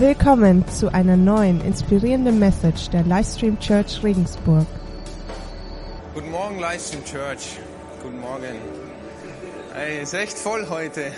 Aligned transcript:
Willkommen 0.00 0.64
zu 0.68 0.94
einer 0.94 1.16
neuen 1.16 1.60
inspirierenden 1.60 2.38
Message 2.38 2.88
der 2.90 3.02
Livestream 3.02 3.58
Church 3.58 4.00
Regensburg. 4.04 4.64
Guten 6.14 6.30
Morgen, 6.30 6.60
Livestream 6.60 7.04
Church. 7.04 7.58
Guten 8.00 8.20
Morgen. 8.20 8.60
Ey, 9.74 10.00
ist 10.00 10.14
echt 10.14 10.38
voll 10.38 10.68
heute. 10.70 11.10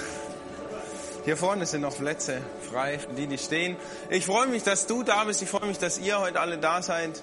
Hier 1.27 1.37
vorne 1.37 1.67
sind 1.67 1.83
noch 1.83 1.95
Plätze 1.95 2.39
frei, 2.73 2.99
die, 3.19 3.27
die 3.27 3.37
stehen. 3.37 3.77
Ich 4.09 4.25
freue 4.25 4.47
mich, 4.47 4.63
dass 4.63 4.87
du 4.87 5.03
da 5.03 5.25
bist. 5.25 5.43
Ich 5.43 5.51
freue 5.51 5.67
mich, 5.67 5.77
dass 5.77 5.99
ihr 5.99 6.19
heute 6.19 6.41
alle 6.41 6.57
da 6.57 6.81
seid. 6.81 7.23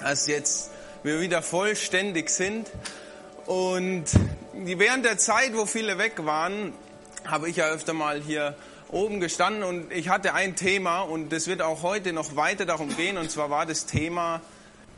Dass 0.00 0.26
jetzt 0.26 0.72
wir 1.04 1.20
wieder 1.20 1.40
vollständig 1.40 2.30
sind. 2.30 2.68
Und 3.46 4.06
während 4.54 5.04
der 5.04 5.18
Zeit, 5.18 5.52
wo 5.54 5.66
viele 5.66 5.98
weg 5.98 6.26
waren, 6.26 6.72
habe 7.24 7.48
ich 7.48 7.54
ja 7.54 7.68
öfter 7.68 7.92
mal 7.92 8.20
hier 8.20 8.56
oben 8.88 9.20
gestanden 9.20 9.62
und 9.62 9.92
ich 9.92 10.08
hatte 10.08 10.34
ein 10.34 10.56
Thema 10.56 11.00
und 11.00 11.32
es 11.32 11.46
wird 11.46 11.62
auch 11.62 11.82
heute 11.82 12.12
noch 12.12 12.36
weiter 12.36 12.66
darum 12.66 12.96
gehen 12.96 13.18
und 13.18 13.30
zwar 13.30 13.50
war 13.50 13.66
das 13.66 13.86
Thema 13.86 14.40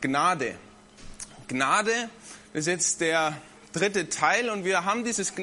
Gnade. 0.01 0.55
Gnade 1.47 2.09
ist 2.53 2.67
jetzt 2.67 3.01
der 3.01 3.35
dritte 3.73 4.09
Teil 4.09 4.49
und 4.49 4.65
wir 4.65 4.85
haben 4.85 5.03
dieses 5.03 5.33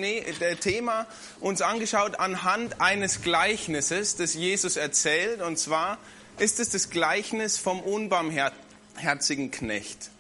Thema 0.61 1.07
uns 1.41 1.63
angeschaut 1.63 2.19
anhand 2.19 2.81
eines 2.81 3.23
Gleichnisses, 3.23 4.17
das 4.17 4.35
Jesus 4.35 4.77
erzählt 4.77 5.43
und 5.43 5.59
zwar 5.59 5.99
ist 6.39 6.61
es 6.61 6.71
das 6.71 6.91
Gleichnis 6.91 7.59
vom 7.59 7.81
unbarmherzigen 7.81 9.51
Knecht. 9.51 10.11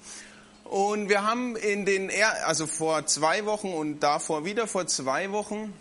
Und 0.65 1.09
wir 1.09 1.23
haben 1.23 1.55
in 1.55 1.87
den, 1.87 2.11
also 2.45 2.67
vor 2.67 3.07
zwei 3.07 3.45
Wochen 3.45 3.73
und 3.73 4.01
davor 4.01 4.45
wieder 4.45 4.67
vor 4.67 4.87
zwei 4.87 5.31
Wochen 5.31 5.73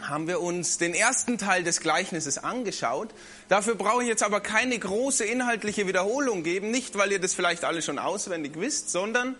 haben 0.00 0.26
wir 0.26 0.40
uns 0.40 0.78
den 0.78 0.94
ersten 0.94 1.38
Teil 1.38 1.64
des 1.64 1.80
Gleichnisses 1.80 2.38
angeschaut. 2.38 3.10
Dafür 3.48 3.74
brauche 3.74 4.02
ich 4.02 4.08
jetzt 4.08 4.22
aber 4.22 4.40
keine 4.40 4.78
große 4.78 5.24
inhaltliche 5.24 5.86
Wiederholung 5.86 6.42
geben, 6.42 6.70
nicht 6.70 6.96
weil 6.96 7.12
ihr 7.12 7.20
das 7.20 7.34
vielleicht 7.34 7.64
alle 7.64 7.82
schon 7.82 7.98
auswendig 7.98 8.52
wisst, 8.56 8.90
sondern 8.90 9.34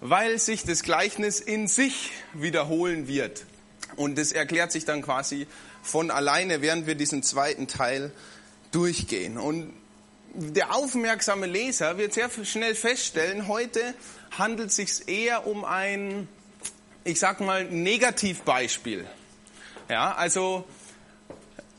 weil 0.00 0.38
sich 0.38 0.64
das 0.64 0.82
Gleichnis 0.82 1.40
in 1.40 1.68
sich 1.68 2.10
wiederholen 2.32 3.08
wird. 3.08 3.44
Und 3.96 4.18
das 4.18 4.32
erklärt 4.32 4.72
sich 4.72 4.84
dann 4.84 5.02
quasi 5.02 5.46
von 5.82 6.10
alleine, 6.10 6.62
während 6.62 6.86
wir 6.86 6.94
diesen 6.94 7.22
zweiten 7.22 7.68
Teil 7.68 8.12
durchgehen. 8.70 9.38
Und 9.38 9.72
der 10.34 10.74
aufmerksame 10.74 11.46
Leser 11.46 11.98
wird 11.98 12.14
sehr 12.14 12.30
schnell 12.44 12.74
feststellen, 12.74 13.48
heute 13.48 13.94
handelt 14.30 14.70
es 14.70 14.76
sich 14.76 15.08
eher 15.08 15.46
um 15.46 15.64
ein, 15.64 16.26
ich 17.04 17.20
sag 17.20 17.40
mal, 17.40 17.64
Negativbeispiel. 17.64 19.06
Ja, 19.92 20.14
also, 20.14 20.64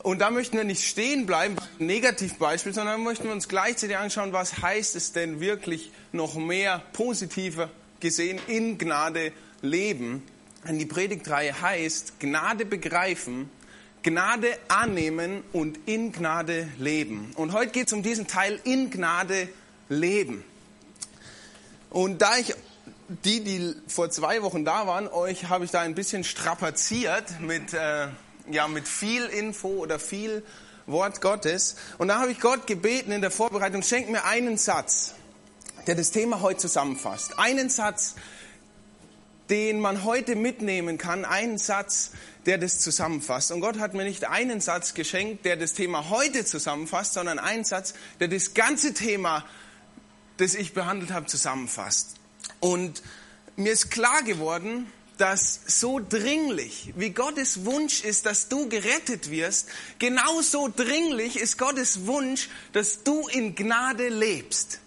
und 0.04 0.20
da 0.20 0.30
möchten 0.30 0.56
wir 0.56 0.62
nicht 0.62 0.84
stehen 0.84 1.26
bleiben, 1.26 1.56
Negativbeispiel, 1.80 2.72
sondern 2.72 3.02
möchten 3.02 3.24
wir 3.24 3.32
uns 3.32 3.48
gleichzeitig 3.48 3.96
anschauen, 3.96 4.32
was 4.32 4.62
heißt 4.62 4.94
es 4.94 5.10
denn 5.10 5.40
wirklich 5.40 5.90
noch 6.12 6.36
mehr 6.36 6.80
positiver 6.92 7.70
gesehen 7.98 8.38
in 8.46 8.78
Gnade 8.78 9.32
leben. 9.62 10.22
Denn 10.64 10.78
die 10.78 10.86
Predigtreihe 10.86 11.60
heißt 11.60 12.20
Gnade 12.20 12.64
begreifen, 12.64 13.50
Gnade 14.04 14.46
annehmen 14.68 15.42
und 15.52 15.80
in 15.86 16.12
Gnade 16.12 16.68
leben. 16.78 17.32
Und 17.34 17.52
heute 17.52 17.72
geht 17.72 17.88
es 17.88 17.92
um 17.92 18.04
diesen 18.04 18.28
Teil 18.28 18.60
in 18.62 18.90
Gnade 18.90 19.48
leben. 19.88 20.44
Und 21.90 22.22
da 22.22 22.36
ich 22.36 22.54
die, 23.08 23.42
die 23.44 23.74
vor 23.86 24.10
zwei 24.10 24.42
Wochen 24.42 24.64
da 24.64 24.86
waren, 24.86 25.08
euch 25.08 25.48
habe 25.48 25.64
ich 25.64 25.70
da 25.70 25.80
ein 25.80 25.94
bisschen 25.94 26.24
strapaziert 26.24 27.40
mit, 27.40 27.74
äh, 27.74 28.08
ja, 28.50 28.68
mit 28.68 28.88
viel 28.88 29.24
Info 29.26 29.68
oder 29.68 29.98
viel 29.98 30.42
Wort 30.86 31.20
Gottes. 31.20 31.76
Und 31.98 32.08
da 32.08 32.20
habe 32.20 32.32
ich 32.32 32.40
Gott 32.40 32.66
gebeten 32.66 33.12
in 33.12 33.20
der 33.20 33.30
Vorbereitung, 33.30 33.82
schenkt 33.82 34.10
mir 34.10 34.24
einen 34.24 34.56
Satz, 34.56 35.14
der 35.86 35.94
das 35.94 36.10
Thema 36.10 36.40
heute 36.40 36.60
zusammenfasst. 36.60 37.38
Einen 37.38 37.68
Satz, 37.68 38.14
den 39.50 39.80
man 39.80 40.04
heute 40.04 40.36
mitnehmen 40.36 40.96
kann, 40.96 41.26
einen 41.26 41.58
Satz, 41.58 42.12
der 42.46 42.56
das 42.56 42.80
zusammenfasst. 42.80 43.52
Und 43.52 43.60
Gott 43.60 43.78
hat 43.78 43.92
mir 43.92 44.04
nicht 44.04 44.28
einen 44.28 44.62
Satz 44.62 44.94
geschenkt, 44.94 45.44
der 45.44 45.56
das 45.56 45.74
Thema 45.74 46.08
heute 46.08 46.44
zusammenfasst, 46.44 47.14
sondern 47.14 47.38
einen 47.38 47.64
Satz, 47.64 47.94
der 48.20 48.28
das 48.28 48.54
ganze 48.54 48.94
Thema, 48.94 49.44
das 50.38 50.54
ich 50.54 50.72
behandelt 50.72 51.12
habe, 51.12 51.26
zusammenfasst. 51.26 52.16
Und 52.60 53.02
mir 53.56 53.72
ist 53.72 53.90
klar 53.90 54.22
geworden, 54.22 54.90
dass 55.18 55.60
so 55.66 56.00
dringlich, 56.00 56.92
wie 56.96 57.10
Gottes 57.10 57.64
Wunsch 57.64 58.02
ist, 58.02 58.26
dass 58.26 58.48
du 58.48 58.68
gerettet 58.68 59.30
wirst, 59.30 59.68
genauso 59.98 60.68
dringlich 60.74 61.36
ist 61.36 61.56
Gottes 61.56 62.06
Wunsch, 62.06 62.48
dass 62.72 63.04
du 63.04 63.28
in 63.28 63.54
Gnade 63.54 64.08
lebst. 64.08 64.80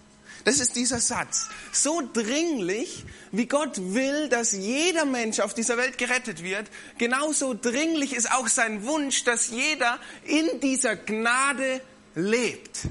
Das 0.44 0.60
ist 0.60 0.76
dieser 0.76 1.00
Satz. 1.00 1.48
So 1.74 2.02
dringlich, 2.14 3.06
wie 3.32 3.48
Gott 3.48 3.94
will, 3.94 4.30
dass 4.30 4.54
jeder 4.54 5.06
Mensch 5.06 5.40
auf 5.40 5.54
dieser 5.54 5.78
Welt 5.78 5.98
gerettet 5.98 6.44
wird, 6.44 6.68
genauso 6.98 7.54
dringlich 7.54 8.14
ist 8.14 8.32
auch 8.32 8.48
sein 8.48 8.86
Wunsch, 8.86 9.24
dass 9.24 9.50
jeder 9.50 10.00
in 10.24 10.62
dieser 10.62 10.96
Gnade 10.96 11.82
lebt. 12.16 12.88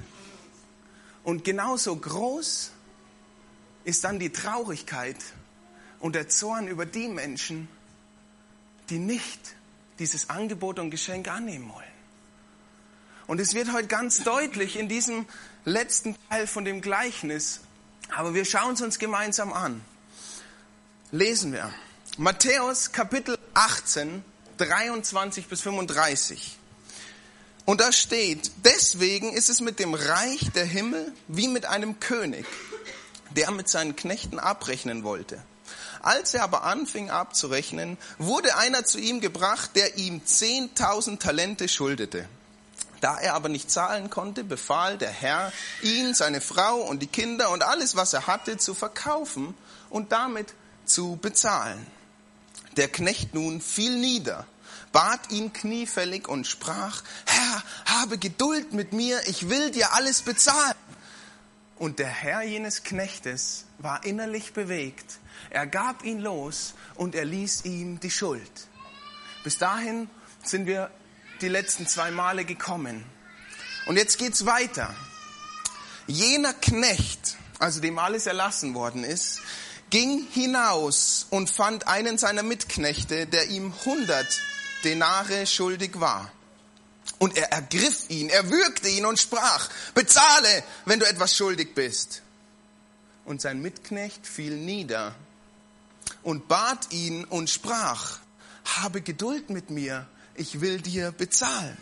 Und 1.25 1.45
genauso 1.45 1.97
groß 1.97 2.73
ist 3.87 4.03
dann 4.03 4.19
die 4.19 4.31
Traurigkeit 4.31 5.17
und 6.01 6.17
der 6.17 6.29
Zorn 6.29 6.67
über 6.67 6.85
die 6.85 7.07
Menschen, 7.07 7.69
die 8.91 8.99
nicht 8.99 9.55
dieses 10.01 10.29
Angebot 10.29 10.81
und 10.81 10.91
Geschenk 10.91 11.29
annehmen 11.29 11.73
wollen. 11.73 11.85
Und 13.29 13.41
es 13.41 13.55
wird 13.55 13.73
heute 13.73 13.87
ganz 13.87 14.25
deutlich 14.25 14.77
in 14.77 14.89
diesem 14.89 15.25
letzten 15.65 16.17
Teil 16.29 16.49
von 16.49 16.65
dem 16.65 16.81
Gleichnis, 16.81 17.61
aber 18.15 18.35
wir 18.35 18.45
schauen 18.45 18.75
es 18.75 18.83
uns 18.83 18.99
gemeinsam 18.99 19.53
an. 19.53 19.81
Lesen 21.13 21.53
wir 21.53 21.73
Matthäus 22.19 22.91
Kapitel 22.91 23.39
18, 23.55 24.25
23 24.59 25.47
bis 25.47 25.61
35. 25.61 26.59
Und 27.65 27.81
da 27.81 27.93
steht, 27.93 28.51
deswegen 28.65 29.33
ist 29.33 29.49
es 29.49 29.61
mit 29.61 29.79
dem 29.79 29.95
Reich 29.95 30.51
der 30.57 30.65
Himmel 30.65 31.13
wie 31.29 31.47
mit 31.47 31.67
einem 31.67 32.01
König 32.01 32.47
der 33.37 33.51
mit 33.51 33.69
seinen 33.69 33.97
Knechten 33.97 34.39
abrechnen 34.39 35.05
wollte. 35.05 35.43
Als 36.01 36.35
er 36.35 36.45
aber 36.45 36.65
anfing 36.65 37.11
abzurechnen, 37.11 37.99
wurde 38.19 38.57
einer 38.57 38.85
zu 38.85 38.99
ihm 38.99 39.21
gebracht, 39.21 39.71
der 39.75 39.97
ihm 39.99 40.25
zehntausend 40.25 41.21
Talente 41.21 41.69
schuldete. 41.69 42.29
Da 43.01 43.19
er 43.19 43.35
aber 43.35 43.49
nicht 43.49 43.71
zahlen 43.71 44.09
konnte, 44.09 44.45
befahl 44.45 44.99
der 44.99 45.11
Herr, 45.11 45.53
ihn, 45.83 46.15
seine 46.15 46.41
Frau 46.41 46.77
und 46.77 47.03
die 47.03 47.07
Kinder 47.09 47.51
und 47.51 47.63
alles, 47.63 47.97
was 47.97 48.13
er 48.13 48.27
hatte, 48.27 48.57
zu 48.57 48.75
verkaufen 48.75 49.55
und 49.91 50.13
damit 50.13 50.55
zu 50.87 51.19
bezahlen. 51.21 51.87
Der 52.77 52.89
Knecht 52.89 53.35
nun 53.35 53.61
fiel 53.61 53.97
nieder, 53.97 54.47
bat 54.93 55.31
ihn 55.31 55.53
kniefällig 55.53 56.29
und 56.29 56.47
sprach, 56.47 57.03
Herr, 57.27 57.63
habe 57.87 58.19
Geduld 58.19 58.73
mit 58.73 58.93
mir, 58.93 59.21
ich 59.27 59.49
will 59.49 59.71
dir 59.71 59.93
alles 59.93 60.23
bezahlen. 60.23 60.75
Und 61.77 61.99
der 61.99 62.09
Herr 62.09 62.43
jenes 62.43 62.85
Knechtes 62.85 63.67
war 63.79 64.05
innerlich 64.05 64.53
bewegt. 64.53 65.19
Er 65.51 65.67
gab 65.67 66.05
ihn 66.05 66.21
los 66.21 66.75
und 66.95 67.15
er 67.15 67.25
ließ 67.25 67.65
ihm 67.65 68.01
die 68.01 68.11
Schuld. 68.11 68.69
Bis 69.45 69.59
dahin 69.59 70.09
sind 70.43 70.67
wir 70.67 70.91
die 71.41 71.49
letzten 71.49 71.87
zwei 71.87 72.11
Male 72.11 72.45
gekommen. 72.45 73.05
Und 73.87 73.97
jetzt 73.97 74.19
geht's 74.19 74.47
weiter. 74.47 74.95
Jener 76.07 76.55
Knecht, 76.55 77.37
also 77.59 77.81
dem 77.81 77.99
alles 77.99 78.27
erlassen 78.27 78.75
worden 78.75 79.05
ist, 79.05 79.41
ging 79.91 80.27
hinaus 80.33 81.27
und 81.31 81.51
fand 81.51 81.87
einen 81.87 82.19
seiner 82.19 82.43
Mitknechte, 82.43 83.27
der 83.27 83.49
ihm 83.51 83.73
hundert 83.85 84.41
Denare 84.85 85.47
schuldig 85.47 86.01
war. 86.01 86.33
Und 87.19 87.37
er 87.37 87.53
ergriff 87.53 88.11
ihn, 88.11 88.29
er 88.29 88.51
würgte 88.51 88.89
ihn 88.89 89.07
und 89.07 89.19
sprach, 89.19 89.71
bezahle, 89.95 90.63
wenn 90.85 91.01
du 91.01 91.07
etwas 91.07 91.35
schuldig 91.35 91.75
bist. 91.75 92.23
Und 93.25 93.41
sein 93.41 93.61
Mitknecht 93.63 94.27
fiel 94.27 94.57
nieder 94.57 95.15
und 96.23 96.49
bat 96.49 96.93
ihn 96.93 97.25
und 97.25 97.49
sprach, 97.49 98.19
habe 98.65 99.01
Geduld 99.01 99.51
mit 99.51 99.71
mir, 99.71 100.07
ich 100.35 100.61
will 100.61 100.81
dir 100.81 101.13
bezahlen. 101.13 101.77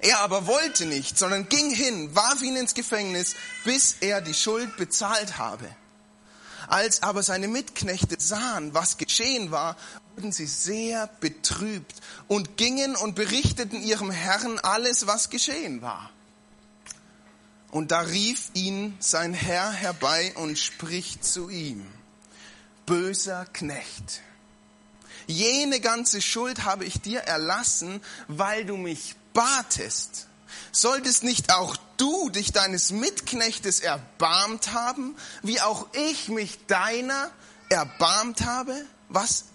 Er 0.00 0.20
aber 0.20 0.46
wollte 0.46 0.86
nicht, 0.86 1.18
sondern 1.18 1.48
ging 1.48 1.70
hin, 1.70 2.14
warf 2.14 2.42
ihn 2.42 2.56
ins 2.56 2.74
Gefängnis, 2.74 3.34
bis 3.64 3.96
er 4.00 4.20
die 4.20 4.34
Schuld 4.34 4.76
bezahlt 4.76 5.38
habe. 5.38 5.68
Als 6.66 7.02
aber 7.02 7.22
seine 7.22 7.48
Mitknechte 7.48 8.16
sahen, 8.18 8.74
was 8.74 8.96
geschehen 8.96 9.50
war, 9.50 9.76
wurden 10.16 10.32
sie 10.32 10.46
sehr 10.46 11.08
betrübt 11.20 11.96
und 12.28 12.56
gingen 12.56 12.96
und 12.96 13.14
berichteten 13.14 13.82
ihrem 13.82 14.10
Herrn 14.10 14.58
alles, 14.60 15.06
was 15.06 15.30
geschehen 15.30 15.82
war. 15.82 16.10
Und 17.70 17.90
da 17.90 18.00
rief 18.00 18.50
ihn 18.54 18.96
sein 19.00 19.34
Herr 19.34 19.72
herbei 19.72 20.32
und 20.36 20.58
spricht 20.58 21.24
zu 21.24 21.48
ihm, 21.48 21.84
böser 22.86 23.46
Knecht, 23.46 24.22
jene 25.26 25.80
ganze 25.80 26.22
Schuld 26.22 26.64
habe 26.64 26.84
ich 26.84 27.00
dir 27.00 27.20
erlassen, 27.20 28.00
weil 28.28 28.64
du 28.64 28.76
mich 28.76 29.16
batest. 29.32 30.28
Solltest 30.70 31.24
nicht 31.24 31.52
auch 31.52 31.76
du 31.96 32.30
dich 32.30 32.52
deines 32.52 32.90
Mitknechtes 32.90 33.80
erbarmt 33.80 34.72
haben, 34.72 35.16
wie 35.42 35.60
auch 35.60 35.86
ich 35.92 36.28
mich 36.28 36.66
deiner 36.66 37.30
erbarmt 37.68 38.42
habe? 38.42 38.84
Was? 39.08 39.46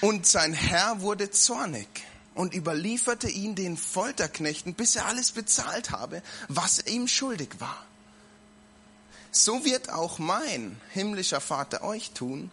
Und 0.00 0.26
sein 0.26 0.52
Herr 0.52 1.00
wurde 1.00 1.30
zornig 1.30 1.88
und 2.34 2.54
überlieferte 2.54 3.28
ihn 3.28 3.54
den 3.54 3.76
Folterknechten, 3.76 4.74
bis 4.74 4.96
er 4.96 5.06
alles 5.06 5.32
bezahlt 5.32 5.90
habe, 5.90 6.22
was 6.48 6.84
ihm 6.86 7.08
schuldig 7.08 7.50
war. 7.58 7.84
So 9.30 9.64
wird 9.64 9.90
auch 9.90 10.18
mein 10.18 10.80
himmlischer 10.90 11.40
Vater 11.40 11.82
euch 11.82 12.10
tun, 12.12 12.50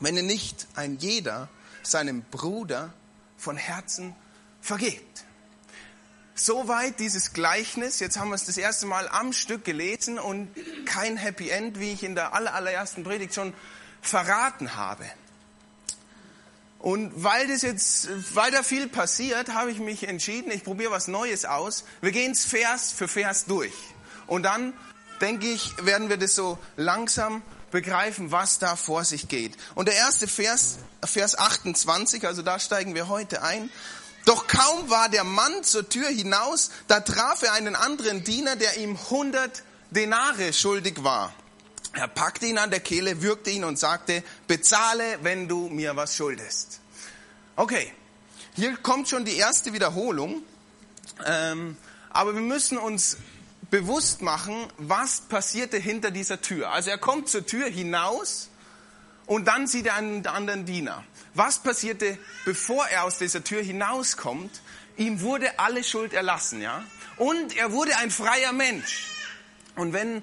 wenn 0.00 0.16
ihr 0.16 0.22
nicht 0.22 0.66
ein 0.74 0.98
jeder 0.98 1.48
seinem 1.82 2.22
Bruder 2.22 2.92
von 3.36 3.56
Herzen 3.56 4.14
vergebt. 4.60 5.24
Soweit 6.34 6.98
dieses 6.98 7.32
Gleichnis. 7.32 8.00
Jetzt 8.00 8.18
haben 8.18 8.30
wir 8.30 8.34
es 8.34 8.44
das 8.44 8.56
erste 8.56 8.86
Mal 8.86 9.08
am 9.08 9.32
Stück 9.32 9.64
gelesen 9.64 10.18
und 10.18 10.48
kein 10.84 11.16
Happy 11.16 11.48
End, 11.48 11.78
wie 11.78 11.92
ich 11.92 12.02
in 12.02 12.16
der 12.16 12.34
allerersten 12.34 13.04
Predigt 13.04 13.34
schon 13.34 13.54
verraten 14.02 14.74
habe. 14.74 15.04
Und 16.84 17.24
weil 17.24 17.48
das 17.48 17.62
jetzt, 17.62 18.08
weil 18.34 18.50
da 18.50 18.62
viel 18.62 18.88
passiert, 18.88 19.54
habe 19.54 19.70
ich 19.70 19.78
mich 19.78 20.06
entschieden, 20.06 20.50
ich 20.50 20.64
probiere 20.64 20.90
was 20.90 21.08
Neues 21.08 21.46
aus. 21.46 21.84
Wir 22.02 22.12
gehen 22.12 22.32
es 22.32 22.44
Vers 22.44 22.92
für 22.92 23.08
Vers 23.08 23.46
durch. 23.46 23.72
Und 24.26 24.42
dann, 24.42 24.74
denke 25.22 25.46
ich, 25.46 25.72
werden 25.80 26.10
wir 26.10 26.18
das 26.18 26.34
so 26.34 26.58
langsam 26.76 27.40
begreifen, 27.70 28.32
was 28.32 28.58
da 28.58 28.76
vor 28.76 29.02
sich 29.02 29.28
geht. 29.28 29.56
Und 29.74 29.88
der 29.88 29.94
erste 29.94 30.28
Vers, 30.28 30.76
Vers 31.02 31.38
28, 31.38 32.26
also 32.26 32.42
da 32.42 32.58
steigen 32.58 32.94
wir 32.94 33.08
heute 33.08 33.42
ein. 33.42 33.70
Doch 34.26 34.46
kaum 34.46 34.90
war 34.90 35.08
der 35.08 35.24
Mann 35.24 35.64
zur 35.64 35.88
Tür 35.88 36.08
hinaus, 36.08 36.68
da 36.86 37.00
traf 37.00 37.40
er 37.44 37.54
einen 37.54 37.76
anderen 37.76 38.24
Diener, 38.24 38.56
der 38.56 38.76
ihm 38.76 38.98
100 39.04 39.62
Denare 39.90 40.52
schuldig 40.52 41.02
war. 41.02 41.32
Er 41.94 42.08
packte 42.08 42.46
ihn 42.46 42.58
an 42.58 42.70
der 42.70 42.80
Kehle, 42.80 43.22
würgte 43.22 43.50
ihn 43.50 43.64
und 43.64 43.78
sagte, 43.78 44.24
bezahle, 44.46 45.18
wenn 45.22 45.48
du 45.48 45.68
mir 45.68 45.96
was 45.96 46.16
schuldest. 46.16 46.80
Okay, 47.56 47.92
hier 48.54 48.76
kommt 48.76 49.08
schon 49.08 49.24
die 49.24 49.36
erste 49.36 49.72
Wiederholung, 49.72 50.42
ähm, 51.26 51.76
aber 52.10 52.34
wir 52.34 52.40
müssen 52.40 52.78
uns 52.78 53.16
bewusst 53.70 54.22
machen, 54.22 54.54
was 54.78 55.22
passierte 55.22 55.78
hinter 55.78 56.10
dieser 56.10 56.40
Tür. 56.40 56.70
Also 56.70 56.90
er 56.90 56.98
kommt 56.98 57.28
zur 57.28 57.46
Tür 57.46 57.68
hinaus 57.68 58.48
und 59.26 59.46
dann 59.46 59.66
sieht 59.66 59.86
er 59.86 59.96
einen 59.96 60.26
anderen 60.26 60.66
Diener. 60.66 61.04
Was 61.34 61.58
passierte, 61.58 62.18
bevor 62.44 62.86
er 62.86 63.04
aus 63.04 63.18
dieser 63.18 63.42
Tür 63.42 63.62
hinauskommt? 63.62 64.62
Ihm 64.96 65.20
wurde 65.20 65.58
alle 65.58 65.82
Schuld 65.82 66.12
erlassen, 66.12 66.60
ja? 66.60 66.84
Und 67.16 67.56
er 67.56 67.72
wurde 67.72 67.96
ein 67.96 68.10
freier 68.10 68.52
Mensch. 68.52 69.08
Und 69.74 69.92
wenn 69.92 70.22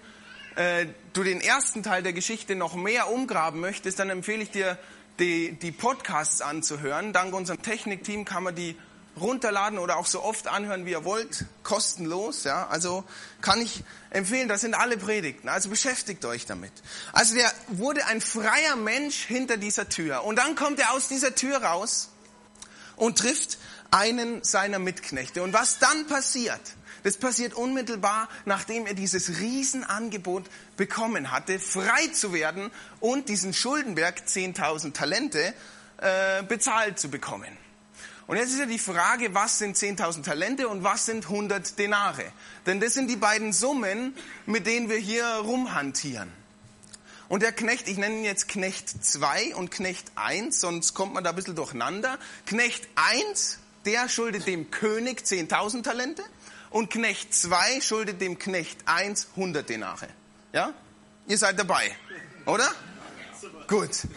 äh, 0.56 0.88
du 1.14 1.24
den 1.24 1.42
ersten 1.42 1.84
Teil 1.84 2.04
der 2.04 2.14
Geschichte 2.14 2.56
noch 2.56 2.76
mehr 2.76 3.12
umgraben 3.12 3.60
möchtest, 3.60 4.00
dann 4.00 4.10
empfehle 4.10 4.44
ich 4.44 4.52
dir, 4.52 4.78
die, 5.20 5.54
die 5.54 5.72
Podcasts 5.72 6.42
anzuhören. 6.42 7.14
Dank 7.14 7.34
unserem 7.34 7.62
Technikteam 7.62 8.26
kann 8.26 8.44
man 8.44 8.56
die 8.56 8.76
runterladen 9.20 9.78
oder 9.78 9.98
auch 9.98 10.06
so 10.06 10.24
oft 10.24 10.48
anhören, 10.48 10.86
wie 10.86 10.92
ihr 10.92 11.04
wollt, 11.04 11.46
kostenlos. 11.64 12.44
Ja, 12.44 12.68
also 12.68 13.04
kann 13.42 13.62
ich 13.62 13.84
empfehlen. 14.10 14.48
Das 14.48 14.62
sind 14.62 14.74
alle 14.74 14.98
Predigten. 14.98 15.50
Also 15.50 15.70
beschäftigt 15.70 16.26
euch 16.26 16.46
damit. 16.46 16.72
Also 17.12 17.36
der 17.36 17.52
wurde 17.68 18.06
ein 18.08 18.22
freier 18.22 18.76
Mensch 18.76 19.18
hinter 19.26 19.58
dieser 19.58 19.90
Tür 19.90 20.24
und 20.24 20.38
dann 20.38 20.56
kommt 20.56 20.80
er 20.80 20.94
aus 20.94 21.08
dieser 21.08 21.36
Tür 21.36 21.62
raus 21.62 22.10
und 22.96 23.18
trifft 23.18 23.58
einen 23.92 24.44
seiner 24.44 24.80
Mitknechte. 24.80 25.44
Und 25.44 25.54
was 25.54 25.80
dann 25.80 26.08
passiert? 26.08 26.62
Das 27.04 27.18
passiert 27.18 27.54
unmittelbar, 27.54 28.30
nachdem 28.46 28.86
er 28.86 28.94
dieses 28.94 29.40
Riesenangebot 29.40 30.46
bekommen 30.78 31.32
hatte, 31.32 31.60
frei 31.60 32.08
zu 32.14 32.34
werden 32.34 32.72
und 33.00 33.30
diesen 33.30 33.54
Schuldenberg 33.54 34.24
10.000 34.28 34.94
Talente 34.94 35.54
äh, 35.98 36.44
bezahlt 36.44 37.00
zu 37.00 37.10
bekommen. 37.10 37.58
Und 38.28 38.38
jetzt 38.38 38.54
ist 38.54 38.60
ja 38.60 38.66
die 38.66 38.80
Frage, 38.80 39.34
was 39.34 39.58
sind 39.58 39.76
10.000 39.76 40.24
Talente 40.24 40.70
und 40.70 40.84
was 40.84 41.06
sind 41.06 41.26
100 41.26 41.78
Denare? 41.78 42.24
Denn 42.66 42.80
das 42.80 42.94
sind 42.94 43.10
die 43.10 43.16
beiden 43.16 43.52
Summen, 43.52 44.16
mit 44.46 44.68
denen 44.68 44.90
wir 44.90 44.98
hier 44.98 45.26
rumhantieren. 45.26 46.32
Und 47.28 47.44
der 47.44 47.52
Knecht, 47.52 47.88
ich 47.88 47.98
nenne 47.98 48.16
ihn 48.16 48.24
jetzt 48.24 48.48
Knecht 48.48 49.04
2 49.04 49.56
und 49.56 49.72
Knecht 49.72 50.12
1, 50.16 50.60
sonst 50.60 50.94
kommt 50.94 51.14
man 51.14 51.24
da 51.24 51.32
ein 51.32 51.36
bisschen 51.36 51.56
durcheinander. 51.56 52.20
Knecht 52.46 52.88
1, 52.96 53.60
der 53.86 54.08
schuldet 54.08 54.48
dem 54.48 54.70
König 54.70 55.22
10.000 55.22 55.84
Talente 55.84 56.24
und 56.72 56.90
Knecht 56.90 57.34
2 57.34 57.82
schuldet 57.82 58.20
dem 58.22 58.40
Knecht 58.40 58.80
1 58.86 59.30
100 59.36 59.70
Denare. 59.70 60.08
Ja? 60.54 60.74
Ihr 61.28 61.38
seid 61.38 61.60
dabei, 61.60 61.96
oder? 62.46 62.70
Gut. 63.68 64.08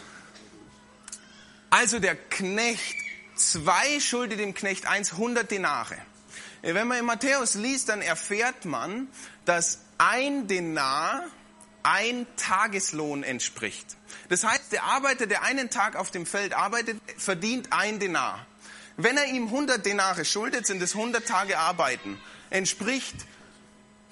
Also 1.70 1.98
der 1.98 2.16
Knecht 2.16 2.96
2 3.34 4.00
schuldet 4.00 4.38
dem 4.38 4.54
Knecht 4.54 4.86
1 4.86 5.12
100 5.12 5.50
Denare. 5.50 5.96
Wenn 6.62 6.88
man 6.88 6.98
in 6.98 7.04
Matthäus 7.04 7.54
liest, 7.54 7.90
dann 7.90 8.00
erfährt 8.00 8.64
man, 8.64 9.08
dass 9.44 9.80
ein 9.98 10.46
Denar 10.46 11.24
ein 11.82 12.26
Tageslohn 12.36 13.22
entspricht. 13.22 13.96
Das 14.30 14.44
heißt, 14.44 14.72
der 14.72 14.84
Arbeiter, 14.84 15.26
der 15.26 15.42
einen 15.42 15.68
Tag 15.68 15.96
auf 15.96 16.10
dem 16.10 16.24
Feld 16.24 16.54
arbeitet, 16.54 16.98
verdient 17.18 17.72
ein 17.72 17.98
Denar. 17.98 18.46
Wenn 18.96 19.16
er 19.18 19.26
ihm 19.26 19.46
100 19.46 19.84
Denare 19.84 20.24
schuldet, 20.24 20.66
sind 20.66 20.80
es 20.80 20.94
100 20.94 21.26
Tage 21.26 21.58
Arbeiten 21.58 22.18
entspricht 22.54 23.16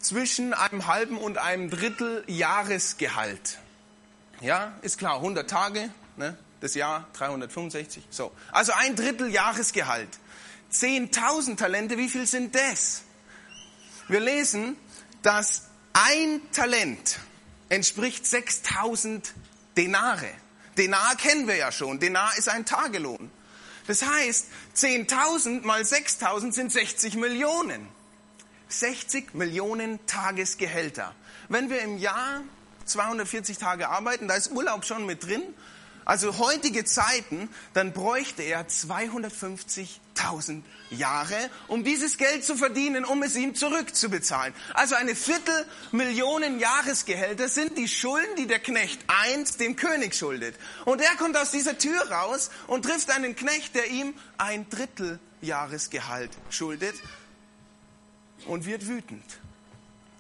zwischen 0.01 0.53
einem 0.53 0.89
halben 0.89 1.17
und 1.17 1.39
einem 1.39 1.71
Drittel 1.71 2.25
Jahresgehalt. 2.27 3.59
Ja, 4.41 4.77
ist 4.83 4.99
klar, 4.99 5.17
100 5.17 5.49
Tage, 5.49 5.89
ne, 6.17 6.37
das 6.61 6.75
Jahr 6.75 7.07
365, 7.13 8.03
so. 8.11 8.33
Also 8.51 8.73
ein 8.73 8.97
Drittel 8.97 9.31
Jahresgehalt. 9.31 10.09
10.000 10.73 11.57
Talente, 11.57 11.99
wie 11.99 12.09
viel 12.09 12.27
sind 12.27 12.57
das? 12.57 13.03
Wir 14.09 14.19
lesen, 14.19 14.77
dass 15.23 15.69
ein 15.93 16.41
Talent 16.51 17.21
entspricht 17.69 18.25
6.000 18.25 19.31
Denare. 19.77 20.29
Denar 20.77 21.15
kennen 21.17 21.47
wir 21.47 21.57
ja 21.57 21.71
schon. 21.71 22.01
Denar 22.01 22.37
ist 22.37 22.49
ein 22.49 22.67
Tagelohn. 22.67 23.31
Das 23.87 24.03
heißt, 24.03 24.47
10.000 24.77 25.65
mal 25.65 25.83
6.000 25.83 26.53
sind 26.53 26.73
60 26.73 27.15
Millionen. 27.15 28.02
60 28.73 29.35
Millionen 29.35 30.05
Tagesgehälter. 30.07 31.15
Wenn 31.49 31.71
wir 31.71 31.81
im 31.83 31.99
Jahr 31.99 32.43
240 32.85 33.59
Tage 33.59 33.89
arbeiten, 33.89 34.29
da 34.29 34.35
ist 34.35 34.51
Urlaub 34.51 34.85
schon 34.85 35.07
mit 35.07 35.25
drin, 35.25 35.43
also 36.05 36.39
heutige 36.39 36.85
Zeiten, 36.85 37.49
dann 37.75 37.93
bräuchte 37.93 38.43
er 38.43 38.67
250.000 38.67 40.63
Jahre, 40.91 41.37
um 41.69 41.85
dieses 41.85 42.19
Geld 42.19 42.45
zu 42.45 42.57
verdienen, 42.57 43.05
um 43.05 43.23
es 43.23 43.37
ihm 43.37 43.55
zurückzubezahlen. 43.55 44.53
Also 44.75 44.97
eine 44.97 45.15
Viertelmillionen 45.15 46.59
Jahresgehälter 46.59 47.49
sind 47.49 47.79
die 47.79 47.87
Schulden, 47.87 48.35
die 48.37 48.49
der 48.49 48.59
Knecht 48.59 49.01
einst 49.07 49.61
dem 49.61 49.77
König 49.77 50.17
schuldet. 50.17 50.57
Und 50.85 51.01
er 51.01 51.15
kommt 51.17 51.37
aus 51.37 51.53
dieser 51.53 51.79
Tür 51.79 52.11
raus 52.11 52.51
und 52.67 52.85
trifft 52.85 53.11
einen 53.11 53.37
Knecht, 53.37 53.77
der 53.77 53.89
ihm 53.89 54.15
ein 54.39 54.69
Drittel 54.69 55.21
Jahresgehalt 55.41 56.31
schuldet 56.51 56.95
und 58.47 58.67
wird 58.67 58.87
wütend. 58.87 59.25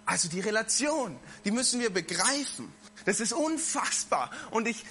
Also 0.05 0.29
die 0.29 0.41
Relation, 0.41 1.17
die 1.45 1.51
müssen 1.51 1.81
wir 1.81 1.91
begreifen. 1.91 2.73
Das 3.05 3.21
ist 3.21 3.33
unfassbar. 3.33 4.31
Und 4.51 4.69
ich, 4.69 4.85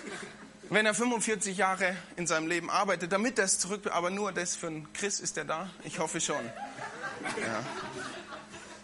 wenn 0.68 0.84
er 0.84 0.94
45 0.94 1.56
Jahre 1.56 1.96
in 2.16 2.26
seinem 2.26 2.49
Leben 2.49 2.68
arbeitet, 2.68 3.12
damit 3.12 3.38
es 3.38 3.61
zurück, 3.61 3.88
aber 3.92 4.11
nur 4.11 4.32
das 4.32 4.56
für 4.56 4.66
einen 4.66 4.92
Chris 4.94 5.20
ist 5.20 5.38
er 5.38 5.44
da? 5.44 5.70
Ich 5.84 6.00
hoffe 6.00 6.20
schon. 6.20 6.44
Ja. 7.40 7.62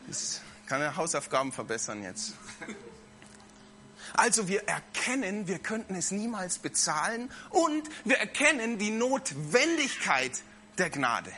Das 0.06 0.42
kann 0.66 0.80
er 0.80 0.94
Hausaufgaben 0.94 1.50
verbessern 1.50 2.04
jetzt. 2.04 2.34
Also 4.14 4.46
wir 4.46 4.62
erkennen, 4.68 5.48
wir 5.48 5.58
könnten 5.58 5.96
es 5.96 6.12
niemals 6.12 6.60
bezahlen 6.60 7.32
und 7.50 7.82
wir 8.04 8.18
erkennen 8.18 8.78
die 8.78 8.90
Notwendigkeit 8.90 10.40
der 10.78 10.90
Gnade. 10.90 11.32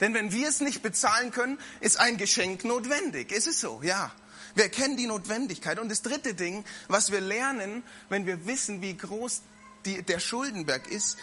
Denn 0.00 0.14
wenn 0.14 0.32
wir 0.32 0.48
es 0.48 0.60
nicht 0.60 0.82
bezahlen 0.82 1.30
können, 1.30 1.58
ist 1.80 1.98
ein 1.98 2.16
Geschenk 2.16 2.64
notwendig. 2.64 3.32
Ist 3.32 3.46
es 3.46 3.60
so? 3.60 3.80
Ja. 3.82 4.12
Wir 4.54 4.64
erkennen 4.64 4.96
die 4.96 5.06
Notwendigkeit. 5.06 5.78
Und 5.78 5.88
das 5.88 6.02
dritte 6.02 6.34
Ding, 6.34 6.64
was 6.88 7.12
wir 7.12 7.20
lernen, 7.20 7.82
wenn 8.08 8.26
wir 8.26 8.46
wissen, 8.46 8.80
wie 8.80 8.96
groß 8.96 9.42
die, 9.84 10.02
der 10.02 10.20
Schuldenberg 10.20 10.88
ist, 10.88 11.16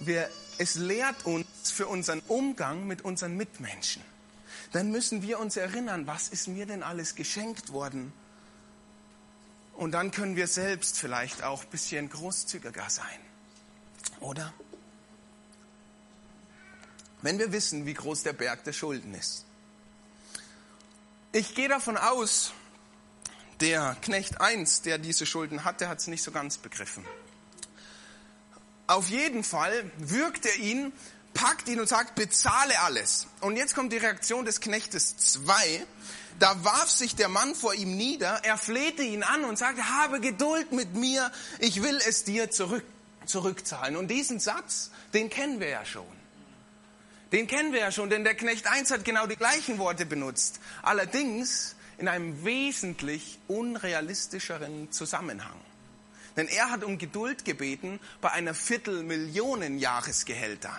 wir, 0.00 0.28
es 0.58 0.74
lehrt 0.74 1.26
uns 1.26 1.70
für 1.70 1.86
unseren 1.86 2.20
Umgang 2.28 2.86
mit 2.86 3.02
unseren 3.02 3.36
Mitmenschen. 3.36 4.02
Dann 4.72 4.90
müssen 4.90 5.22
wir 5.22 5.38
uns 5.38 5.56
erinnern, 5.56 6.06
was 6.06 6.28
ist 6.28 6.48
mir 6.48 6.66
denn 6.66 6.82
alles 6.82 7.14
geschenkt 7.14 7.72
worden? 7.72 8.12
Und 9.74 9.92
dann 9.92 10.10
können 10.10 10.36
wir 10.36 10.46
selbst 10.46 10.98
vielleicht 10.98 11.42
auch 11.42 11.62
ein 11.62 11.70
bisschen 11.70 12.10
großzügiger 12.10 12.90
sein. 12.90 13.20
Oder? 14.20 14.52
Wenn 17.22 17.38
wir 17.38 17.52
wissen, 17.52 17.86
wie 17.86 17.94
groß 17.94 18.22
der 18.22 18.32
Berg 18.32 18.64
der 18.64 18.72
Schulden 18.72 19.14
ist. 19.14 19.44
Ich 21.32 21.54
gehe 21.54 21.68
davon 21.68 21.96
aus, 21.96 22.52
der 23.60 23.96
Knecht 24.02 24.40
1, 24.40 24.82
der 24.82 24.98
diese 24.98 25.26
Schulden 25.26 25.64
hatte, 25.64 25.88
hat 25.88 25.98
es 25.98 26.06
nicht 26.06 26.22
so 26.22 26.30
ganz 26.30 26.58
begriffen. 26.58 27.04
Auf 28.86 29.10
jeden 29.10 29.44
Fall 29.44 29.90
wirkt 29.98 30.46
er 30.46 30.56
ihn, 30.56 30.92
packt 31.34 31.68
ihn 31.68 31.80
und 31.80 31.88
sagt, 31.88 32.14
bezahle 32.14 32.80
alles. 32.80 33.26
Und 33.40 33.56
jetzt 33.56 33.74
kommt 33.74 33.92
die 33.92 33.98
Reaktion 33.98 34.44
des 34.44 34.60
Knechtes 34.60 35.16
2 35.16 35.86
da 36.38 36.64
warf 36.64 36.88
sich 36.90 37.16
der 37.16 37.28
Mann 37.28 37.54
vor 37.54 37.74
ihm 37.74 37.96
nieder, 37.96 38.44
er 38.44 38.58
flehte 38.58 39.02
ihn 39.02 39.22
an 39.22 39.44
und 39.44 39.58
sagte, 39.58 39.88
habe 39.88 40.20
Geduld 40.20 40.72
mit 40.72 40.94
mir, 40.94 41.30
ich 41.58 41.82
will 41.82 41.98
es 42.06 42.24
dir 42.24 42.50
zurück, 42.50 42.84
zurückzahlen. 43.26 43.96
Und 43.96 44.08
diesen 44.08 44.38
Satz, 44.38 44.90
den 45.14 45.30
kennen 45.30 45.60
wir 45.60 45.68
ja 45.68 45.84
schon. 45.84 46.06
Den 47.32 47.46
kennen 47.46 47.72
wir 47.72 47.80
ja 47.80 47.92
schon, 47.92 48.08
denn 48.08 48.24
der 48.24 48.34
Knecht 48.34 48.66
1 48.66 48.90
hat 48.90 49.04
genau 49.04 49.26
die 49.26 49.36
gleichen 49.36 49.78
Worte 49.78 50.06
benutzt. 50.06 50.60
Allerdings 50.82 51.74
in 51.98 52.08
einem 52.08 52.44
wesentlich 52.44 53.38
unrealistischeren 53.48 54.90
Zusammenhang. 54.92 55.60
Denn 56.36 56.46
er 56.46 56.70
hat 56.70 56.84
um 56.84 56.96
Geduld 56.98 57.44
gebeten 57.44 57.98
bei 58.20 58.30
einer 58.30 58.54
Viertelmillionen 58.54 59.78
Jahresgehälter. 59.78 60.72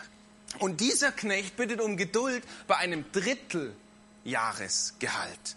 Und 0.57 0.79
dieser 0.79 1.11
Knecht 1.11 1.57
bittet 1.57 1.81
um 1.81 1.97
Geduld 1.97 2.43
bei 2.67 2.77
einem 2.77 3.05
Drittel 3.11 3.75
Jahresgehalt. 4.23 5.55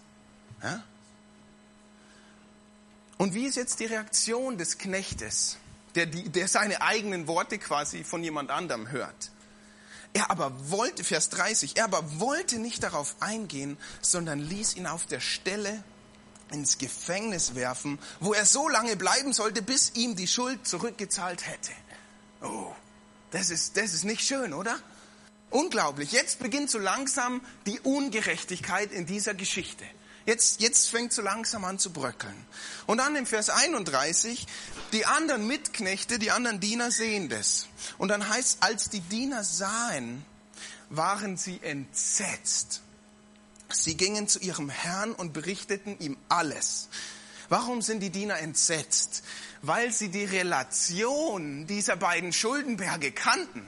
Ja? 0.61 0.83
Und 3.17 3.33
wie 3.33 3.45
ist 3.45 3.55
jetzt 3.55 3.79
die 3.79 3.85
Reaktion 3.85 4.57
des 4.57 4.77
Knechtes, 4.77 5.57
der, 5.95 6.05
die, 6.05 6.29
der 6.29 6.47
seine 6.47 6.81
eigenen 6.81 7.27
Worte 7.27 7.57
quasi 7.57 8.03
von 8.03 8.23
jemand 8.23 8.51
anderem 8.51 8.91
hört? 8.91 9.31
Er 10.13 10.29
aber 10.29 10.51
wollte, 10.69 11.03
Vers 11.03 11.29
30, 11.29 11.77
er 11.77 11.85
aber 11.85 12.19
wollte 12.19 12.59
nicht 12.59 12.83
darauf 12.83 13.15
eingehen, 13.19 13.77
sondern 14.01 14.39
ließ 14.39 14.75
ihn 14.75 14.85
auf 14.85 15.05
der 15.07 15.19
Stelle 15.19 15.83
ins 16.51 16.77
Gefängnis 16.77 17.55
werfen, 17.55 17.97
wo 18.19 18.33
er 18.33 18.45
so 18.45 18.69
lange 18.69 18.95
bleiben 18.95 19.33
sollte, 19.33 19.63
bis 19.63 19.91
ihm 19.95 20.15
die 20.15 20.27
Schuld 20.27 20.67
zurückgezahlt 20.67 21.47
hätte. 21.47 21.71
Oh, 22.41 22.71
das 23.31 23.49
ist, 23.49 23.75
das 23.75 23.93
ist 23.93 24.03
nicht 24.03 24.21
schön, 24.21 24.53
oder? 24.53 24.77
Unglaublich. 25.49 26.11
Jetzt 26.11 26.39
beginnt 26.39 26.69
so 26.69 26.77
langsam 26.77 27.41
die 27.65 27.79
Ungerechtigkeit 27.79 28.91
in 28.91 29.05
dieser 29.05 29.33
Geschichte. 29.33 29.83
Jetzt, 30.25 30.61
jetzt 30.61 30.89
fängt 30.89 31.11
so 31.11 31.21
langsam 31.21 31.65
an 31.65 31.79
zu 31.79 31.91
bröckeln. 31.91 32.35
Und 32.85 32.99
dann 32.99 33.15
im 33.15 33.25
Vers 33.25 33.49
31, 33.49 34.47
die 34.93 35.05
anderen 35.05 35.47
Mitknechte, 35.47 36.17
die 36.17 36.31
anderen 36.31 36.59
Diener 36.59 36.91
sehen 36.91 37.27
das. 37.27 37.67
Und 37.97 38.07
dann 38.07 38.29
heißt, 38.29 38.59
als 38.61 38.89
die 38.89 39.01
Diener 39.01 39.43
sahen, 39.43 40.25
waren 40.89 41.35
sie 41.35 41.59
entsetzt. 41.61 42.81
Sie 43.69 43.97
gingen 43.97 44.27
zu 44.27 44.39
ihrem 44.39 44.69
Herrn 44.69 45.13
und 45.13 45.33
berichteten 45.33 45.97
ihm 45.99 46.17
alles. 46.29 46.89
Warum 47.49 47.81
sind 47.81 47.99
die 47.99 48.09
Diener 48.09 48.39
entsetzt? 48.39 49.23
Weil 49.61 49.91
sie 49.91 50.09
die 50.09 50.25
Relation 50.25 51.67
dieser 51.67 51.95
beiden 51.95 52.31
Schuldenberge 52.31 53.11
kannten. 53.11 53.67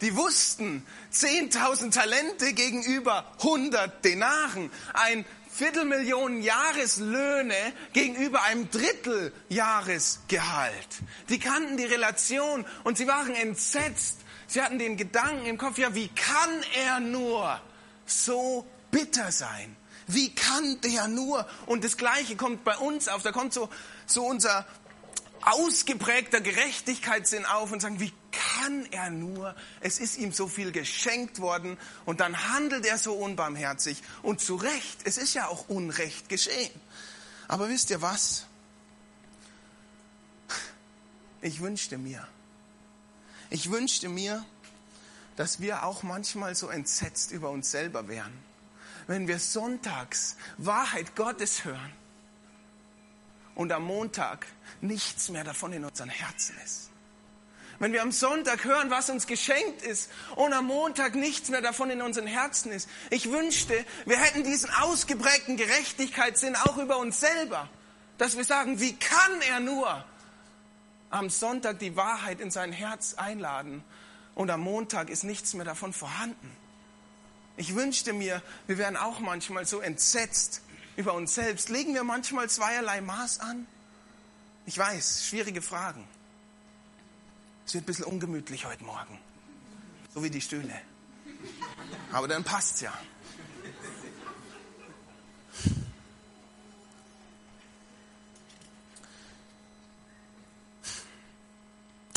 Die 0.00 0.16
wussten, 0.16 0.86
10.000 1.12 1.92
Talente 1.92 2.54
gegenüber 2.54 3.30
100 3.38 4.02
Denaren, 4.04 4.70
ein 4.94 5.26
Viertelmillionen 5.52 6.42
Jahreslöhne 6.42 7.72
gegenüber 7.92 8.42
einem 8.42 8.70
Drittel 8.70 9.32
Jahresgehalt. 9.48 10.88
Die 11.28 11.38
kannten 11.38 11.76
die 11.76 11.84
Relation 11.84 12.64
und 12.84 12.96
sie 12.96 13.06
waren 13.06 13.34
entsetzt. 13.34 14.18
Sie 14.46 14.62
hatten 14.62 14.78
den 14.78 14.96
Gedanken 14.96 15.46
im 15.46 15.58
Kopf, 15.58 15.78
ja, 15.78 15.94
wie 15.94 16.08
kann 16.08 16.64
er 16.84 17.00
nur 17.00 17.60
so 18.06 18.66
bitter 18.90 19.32
sein? 19.32 19.76
Wie 20.06 20.34
kann 20.34 20.80
der 20.80 21.08
nur? 21.08 21.46
Und 21.66 21.84
das 21.84 21.96
Gleiche 21.96 22.36
kommt 22.36 22.64
bei 22.64 22.76
uns 22.76 23.08
auf. 23.08 23.22
Da 23.22 23.30
kommt 23.30 23.52
so, 23.52 23.68
so 24.06 24.24
unser 24.24 24.66
ausgeprägter 25.42 26.40
Gerechtigkeitssinn 26.40 27.46
auf 27.46 27.72
und 27.72 27.80
sagen, 27.80 28.00
wie 28.00 28.12
kann 28.32 28.86
er 28.90 29.10
nur? 29.10 29.54
Es 29.80 29.98
ist 29.98 30.18
ihm 30.18 30.32
so 30.32 30.48
viel 30.48 30.72
geschenkt 30.72 31.40
worden 31.40 31.78
und 32.04 32.20
dann 32.20 32.52
handelt 32.52 32.86
er 32.86 32.98
so 32.98 33.14
unbarmherzig 33.14 34.02
und 34.22 34.40
zu 34.40 34.56
Recht. 34.56 35.00
Es 35.04 35.16
ist 35.18 35.34
ja 35.34 35.48
auch 35.48 35.68
Unrecht 35.68 36.28
geschehen. 36.28 36.80
Aber 37.48 37.68
wisst 37.68 37.90
ihr 37.90 38.02
was? 38.02 38.46
Ich 41.42 41.60
wünschte 41.60 41.96
mir, 41.96 42.26
ich 43.48 43.70
wünschte 43.70 44.08
mir, 44.08 44.44
dass 45.36 45.58
wir 45.60 45.84
auch 45.84 46.02
manchmal 46.02 46.54
so 46.54 46.68
entsetzt 46.68 47.32
über 47.32 47.48
uns 47.48 47.70
selber 47.70 48.08
wären, 48.08 48.32
wenn 49.06 49.26
wir 49.26 49.38
sonntags 49.38 50.36
Wahrheit 50.58 51.16
Gottes 51.16 51.64
hören 51.64 51.92
und 53.54 53.72
am 53.72 53.84
Montag 53.84 54.46
nichts 54.82 55.30
mehr 55.30 55.44
davon 55.44 55.72
in 55.72 55.84
unseren 55.84 56.10
Herzen 56.10 56.56
ist. 56.64 56.89
Wenn 57.80 57.92
wir 57.92 58.02
am 58.02 58.12
Sonntag 58.12 58.64
hören, 58.64 58.90
was 58.90 59.10
uns 59.10 59.26
geschenkt 59.26 59.82
ist 59.82 60.10
und 60.36 60.52
am 60.52 60.66
Montag 60.66 61.16
nichts 61.16 61.48
mehr 61.48 61.62
davon 61.62 61.90
in 61.90 62.02
unseren 62.02 62.26
Herzen 62.26 62.70
ist. 62.70 62.88
Ich 63.08 63.32
wünschte, 63.32 63.84
wir 64.04 64.18
hätten 64.18 64.44
diesen 64.44 64.70
ausgeprägten 64.70 65.56
Gerechtigkeitssinn 65.56 66.54
auch 66.56 66.76
über 66.76 66.98
uns 66.98 67.18
selber, 67.18 67.68
dass 68.18 68.36
wir 68.36 68.44
sagen, 68.44 68.80
wie 68.80 68.94
kann 68.94 69.40
er 69.48 69.60
nur 69.60 70.04
am 71.08 71.30
Sonntag 71.30 71.78
die 71.78 71.96
Wahrheit 71.96 72.40
in 72.40 72.50
sein 72.50 72.70
Herz 72.70 73.14
einladen 73.14 73.82
und 74.34 74.50
am 74.50 74.60
Montag 74.60 75.08
ist 75.10 75.24
nichts 75.24 75.54
mehr 75.54 75.64
davon 75.64 75.92
vorhanden. 75.92 76.54
Ich 77.56 77.74
wünschte 77.74 78.12
mir, 78.12 78.42
wir 78.66 78.76
wären 78.76 78.96
auch 78.96 79.20
manchmal 79.20 79.66
so 79.66 79.80
entsetzt, 79.80 80.60
über 80.96 81.14
uns 81.14 81.34
selbst? 81.34 81.70
Legen 81.70 81.94
wir 81.94 82.04
manchmal 82.04 82.50
zweierlei 82.50 83.00
Maß 83.00 83.40
an? 83.40 83.66
Ich 84.66 84.76
weiß, 84.76 85.26
schwierige 85.26 85.62
Fragen. 85.62 86.06
Es 87.70 87.74
wird 87.74 87.84
ein 87.84 87.86
bisschen 87.86 88.06
ungemütlich 88.06 88.66
heute 88.66 88.82
Morgen. 88.82 89.16
So 90.12 90.24
wie 90.24 90.30
die 90.30 90.40
Stühle. 90.40 90.74
Aber 92.10 92.26
dann 92.26 92.42
passt's 92.42 92.80
ja. 92.80 92.92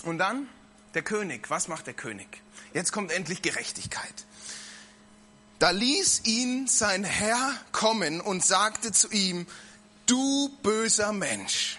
Und 0.02 0.18
dann 0.18 0.50
der 0.96 1.04
König. 1.04 1.48
Was 1.52 1.68
macht 1.68 1.86
der 1.86 1.94
König? 1.94 2.42
Jetzt 2.74 2.92
kommt 2.92 3.12
endlich 3.12 3.44
Gerechtigkeit. 3.44 4.26
Da 5.60 5.70
ließ 5.70 6.22
ihn 6.26 6.66
sein 6.66 7.04
Herr 7.04 7.54
kommen 7.72 8.22
und 8.22 8.44
sagte 8.44 8.92
zu 8.92 9.12
ihm, 9.12 9.46
du 10.08 10.50
böser 10.64 11.14
Mensch, 11.14 11.78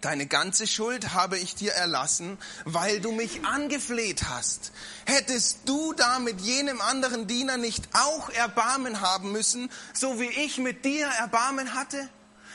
deine 0.00 0.26
ganze 0.26 0.66
Schuld 0.66 1.14
habe 1.14 1.38
ich 1.38 1.54
dir 1.54 1.72
erlassen, 1.72 2.38
weil 2.64 3.00
du 3.00 3.12
mich 3.12 3.44
angefleht 3.44 4.24
hast. 4.28 4.72
Hättest 5.06 5.60
du 5.66 5.92
da 5.92 6.18
mit 6.18 6.40
jenem 6.40 6.80
anderen 6.80 7.26
Diener 7.26 7.56
nicht 7.56 7.88
auch 7.92 8.30
Erbarmen 8.30 9.00
haben 9.00 9.32
müssen, 9.32 9.70
so 9.92 10.20
wie 10.20 10.28
ich 10.28 10.58
mit 10.58 10.84
dir 10.84 11.06
Erbarmen 11.06 11.74
hatte? 11.74 12.08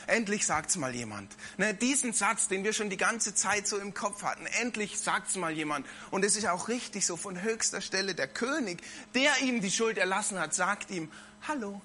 Endlich 0.06 0.46
sagt's 0.46 0.76
mal 0.76 0.94
jemand. 0.94 1.32
Ne, 1.56 1.74
diesen 1.74 2.12
Satz, 2.12 2.46
den 2.46 2.62
wir 2.62 2.72
schon 2.72 2.90
die 2.90 2.96
ganze 2.96 3.34
Zeit 3.34 3.66
so 3.66 3.76
im 3.76 3.92
Kopf 3.92 4.22
hatten, 4.22 4.46
endlich 4.60 4.98
sagt's 5.00 5.34
mal 5.34 5.52
jemand. 5.52 5.84
Und 6.12 6.24
es 6.24 6.36
ist 6.36 6.46
auch 6.46 6.68
richtig 6.68 7.04
so 7.04 7.16
von 7.16 7.42
höchster 7.42 7.80
Stelle. 7.80 8.14
Der 8.14 8.28
König, 8.28 8.82
der 9.14 9.32
ihm 9.42 9.60
die 9.60 9.70
Schuld 9.70 9.98
erlassen 9.98 10.38
hat, 10.38 10.54
sagt 10.54 10.90
ihm, 10.90 11.10
hallo, 11.48 11.80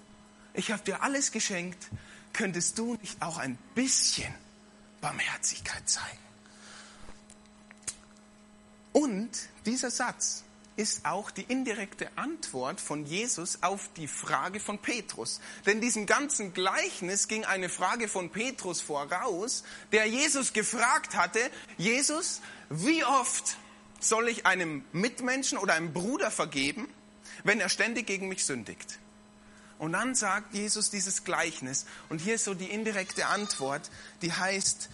ich 0.53 0.71
habe 0.71 0.83
dir 0.83 1.01
alles 1.01 1.31
geschenkt. 1.31 1.87
Könntest 2.33 2.77
du 2.77 2.95
nicht 3.01 3.21
auch 3.21 3.39
ein 3.39 3.57
bisschen 3.73 4.33
Barmherzigkeit 5.01 5.87
zeigen? 5.89 6.17
Und 8.93 9.29
dieser 9.65 9.91
Satz, 9.91 10.43
ist 10.81 11.05
auch 11.05 11.31
die 11.31 11.43
indirekte 11.43 12.09
Antwort 12.15 12.79
von 12.79 13.05
Jesus 13.05 13.61
auf 13.61 13.89
die 13.97 14.07
Frage 14.07 14.59
von 14.59 14.79
Petrus. 14.79 15.41
Denn 15.65 15.81
diesem 15.81 16.05
ganzen 16.05 16.53
Gleichnis 16.53 17.27
ging 17.27 17.45
eine 17.45 17.69
Frage 17.69 18.07
von 18.07 18.31
Petrus 18.31 18.81
voraus, 18.81 19.63
der 19.91 20.07
Jesus 20.07 20.53
gefragt 20.53 21.15
hatte, 21.15 21.39
Jesus, 21.77 22.41
wie 22.69 23.03
oft 23.03 23.57
soll 23.99 24.29
ich 24.29 24.45
einem 24.45 24.83
Mitmenschen 24.91 25.57
oder 25.57 25.73
einem 25.73 25.93
Bruder 25.93 26.31
vergeben, 26.31 26.87
wenn 27.43 27.59
er 27.59 27.69
ständig 27.69 28.07
gegen 28.07 28.27
mich 28.27 28.45
sündigt? 28.45 28.97
Und 29.81 29.93
dann 29.93 30.13
sagt 30.13 30.53
Jesus 30.53 30.91
dieses 30.91 31.23
Gleichnis, 31.23 31.87
und 32.09 32.21
hier 32.21 32.35
ist 32.35 32.43
so 32.43 32.53
die 32.53 32.69
indirekte 32.69 33.25
Antwort, 33.25 33.89
die 34.21 34.31
heißt, 34.31 34.89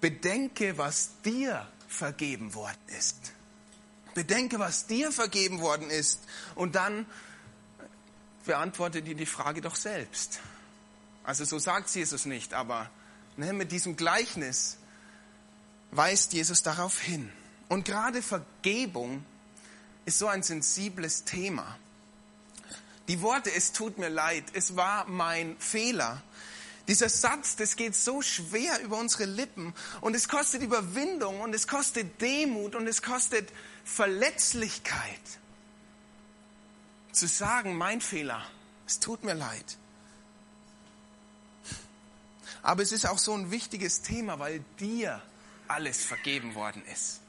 bedenke, 0.00 0.78
was 0.78 1.10
dir 1.24 1.66
vergeben 1.88 2.54
worden 2.54 2.78
ist. 2.96 3.16
Bedenke, 4.14 4.60
was 4.60 4.86
dir 4.86 5.10
vergeben 5.10 5.58
worden 5.58 5.90
ist. 5.90 6.20
Und 6.54 6.76
dann 6.76 7.06
beantworte 8.44 9.02
dir 9.02 9.16
die 9.16 9.26
Frage 9.26 9.62
doch 9.62 9.74
selbst. 9.74 10.38
Also 11.24 11.44
so 11.44 11.58
sagt 11.58 11.92
Jesus 11.92 12.24
nicht, 12.24 12.54
aber 12.54 12.88
ne, 13.36 13.52
mit 13.52 13.72
diesem 13.72 13.96
Gleichnis 13.96 14.76
weist 15.90 16.34
Jesus 16.34 16.62
darauf 16.62 17.00
hin. 17.00 17.32
Und 17.68 17.84
gerade 17.84 18.22
Vergebung 18.22 19.24
ist 20.04 20.20
so 20.20 20.28
ein 20.28 20.44
sensibles 20.44 21.24
Thema. 21.24 21.76
Die 23.08 23.22
Worte, 23.22 23.52
es 23.52 23.72
tut 23.72 23.98
mir 23.98 24.10
leid, 24.10 24.44
es 24.52 24.76
war 24.76 25.06
mein 25.06 25.58
Fehler. 25.58 26.22
Dieser 26.86 27.08
Satz, 27.08 27.56
das 27.56 27.76
geht 27.76 27.94
so 27.94 28.22
schwer 28.22 28.80
über 28.80 28.98
unsere 28.98 29.24
Lippen 29.24 29.74
und 30.00 30.14
es 30.14 30.28
kostet 30.28 30.62
Überwindung 30.62 31.40
und 31.40 31.54
es 31.54 31.66
kostet 31.66 32.20
Demut 32.20 32.74
und 32.74 32.86
es 32.86 33.02
kostet 33.02 33.50
Verletzlichkeit 33.84 35.20
zu 37.12 37.26
sagen, 37.26 37.76
mein 37.76 38.00
Fehler, 38.00 38.42
es 38.86 39.00
tut 39.00 39.24
mir 39.24 39.34
leid. 39.34 39.76
Aber 42.62 42.82
es 42.82 42.92
ist 42.92 43.06
auch 43.06 43.18
so 43.18 43.34
ein 43.34 43.50
wichtiges 43.50 44.02
Thema, 44.02 44.38
weil 44.38 44.64
dir 44.78 45.20
alles 45.68 46.04
vergeben 46.04 46.54
worden 46.54 46.82
ist. 46.92 47.20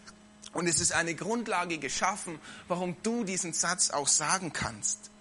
Und 0.53 0.67
es 0.67 0.79
ist 0.79 0.93
eine 0.93 1.15
Grundlage 1.15 1.77
geschaffen, 1.77 2.39
warum 2.67 2.95
du 3.03 3.23
diesen 3.23 3.53
Satz 3.53 3.91
auch 3.91 4.07
sagen 4.07 4.53
kannst. 4.53 5.11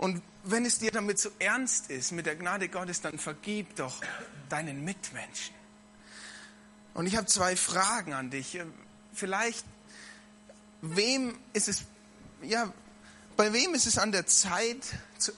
Und 0.00 0.22
wenn 0.44 0.64
es 0.64 0.78
dir 0.78 0.90
damit 0.90 1.18
so 1.18 1.28
ernst 1.38 1.90
ist, 1.90 2.12
mit 2.12 2.24
der 2.24 2.34
Gnade 2.34 2.70
Gottes, 2.70 3.02
dann 3.02 3.18
vergib 3.18 3.76
doch 3.76 4.00
deinen 4.48 4.82
Mitmenschen. 4.82 5.54
Und 6.94 7.04
ich 7.04 7.18
habe 7.18 7.26
zwei 7.26 7.54
Fragen 7.54 8.14
an 8.14 8.30
dich. 8.30 8.58
Vielleicht 9.12 9.66
wem 10.80 11.38
ist 11.52 11.68
es, 11.68 11.84
ja, 12.40 12.72
bei 13.36 13.52
wem 13.52 13.74
ist 13.74 13.86
es 13.86 13.98
an 13.98 14.10
der 14.10 14.26
Zeit, 14.26 14.86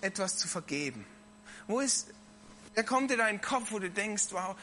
etwas 0.01 0.37
zu 0.37 0.47
vergeben? 0.47 1.05
Wo 1.67 1.81
ist, 1.81 2.07
wer 2.75 2.85
kommt 2.85 3.11
dir 3.11 3.17
da 3.17 3.27
in 3.27 3.39
den 3.39 3.43
Kopf, 3.43 3.73
wo 3.73 3.81
du 3.81 3.91
denkst, 3.91 4.27
wow, 4.31 4.55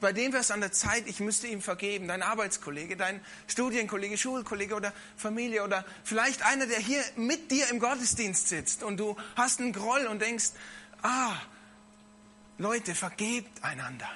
bei 0.00 0.12
dem 0.12 0.32
wäre 0.32 0.42
es 0.42 0.50
an 0.50 0.60
der 0.60 0.72
Zeit, 0.72 1.04
ich 1.06 1.20
müsste 1.20 1.46
ihm 1.46 1.62
vergeben. 1.62 2.08
Dein 2.08 2.22
Arbeitskollege, 2.22 2.96
dein 2.96 3.20
Studienkollege, 3.46 4.18
Schulkollege 4.18 4.74
oder 4.74 4.92
Familie 5.16 5.64
oder 5.64 5.84
vielleicht 6.04 6.42
einer, 6.42 6.66
der 6.66 6.78
hier 6.78 7.02
mit 7.16 7.50
dir 7.50 7.68
im 7.70 7.78
Gottesdienst 7.78 8.48
sitzt 8.48 8.82
und 8.82 8.98
du 8.98 9.16
hast 9.36 9.60
einen 9.60 9.72
Groll 9.72 10.06
und 10.06 10.22
denkst, 10.22 10.50
ah, 11.02 11.34
Leute, 12.58 12.94
vergebt 12.94 13.62
einander. 13.62 14.08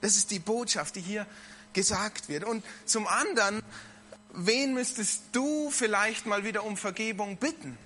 Das 0.00 0.16
ist 0.16 0.30
die 0.30 0.38
Botschaft, 0.38 0.96
die 0.96 1.00
hier 1.00 1.26
gesagt 1.72 2.28
wird. 2.28 2.44
Und 2.44 2.64
zum 2.84 3.06
anderen 3.06 3.62
wen 4.34 4.74
müsstest 4.74 5.22
du 5.32 5.70
vielleicht 5.70 6.26
mal 6.26 6.44
wieder 6.44 6.64
um 6.64 6.76
Vergebung 6.76 7.36
bitten? 7.36 7.78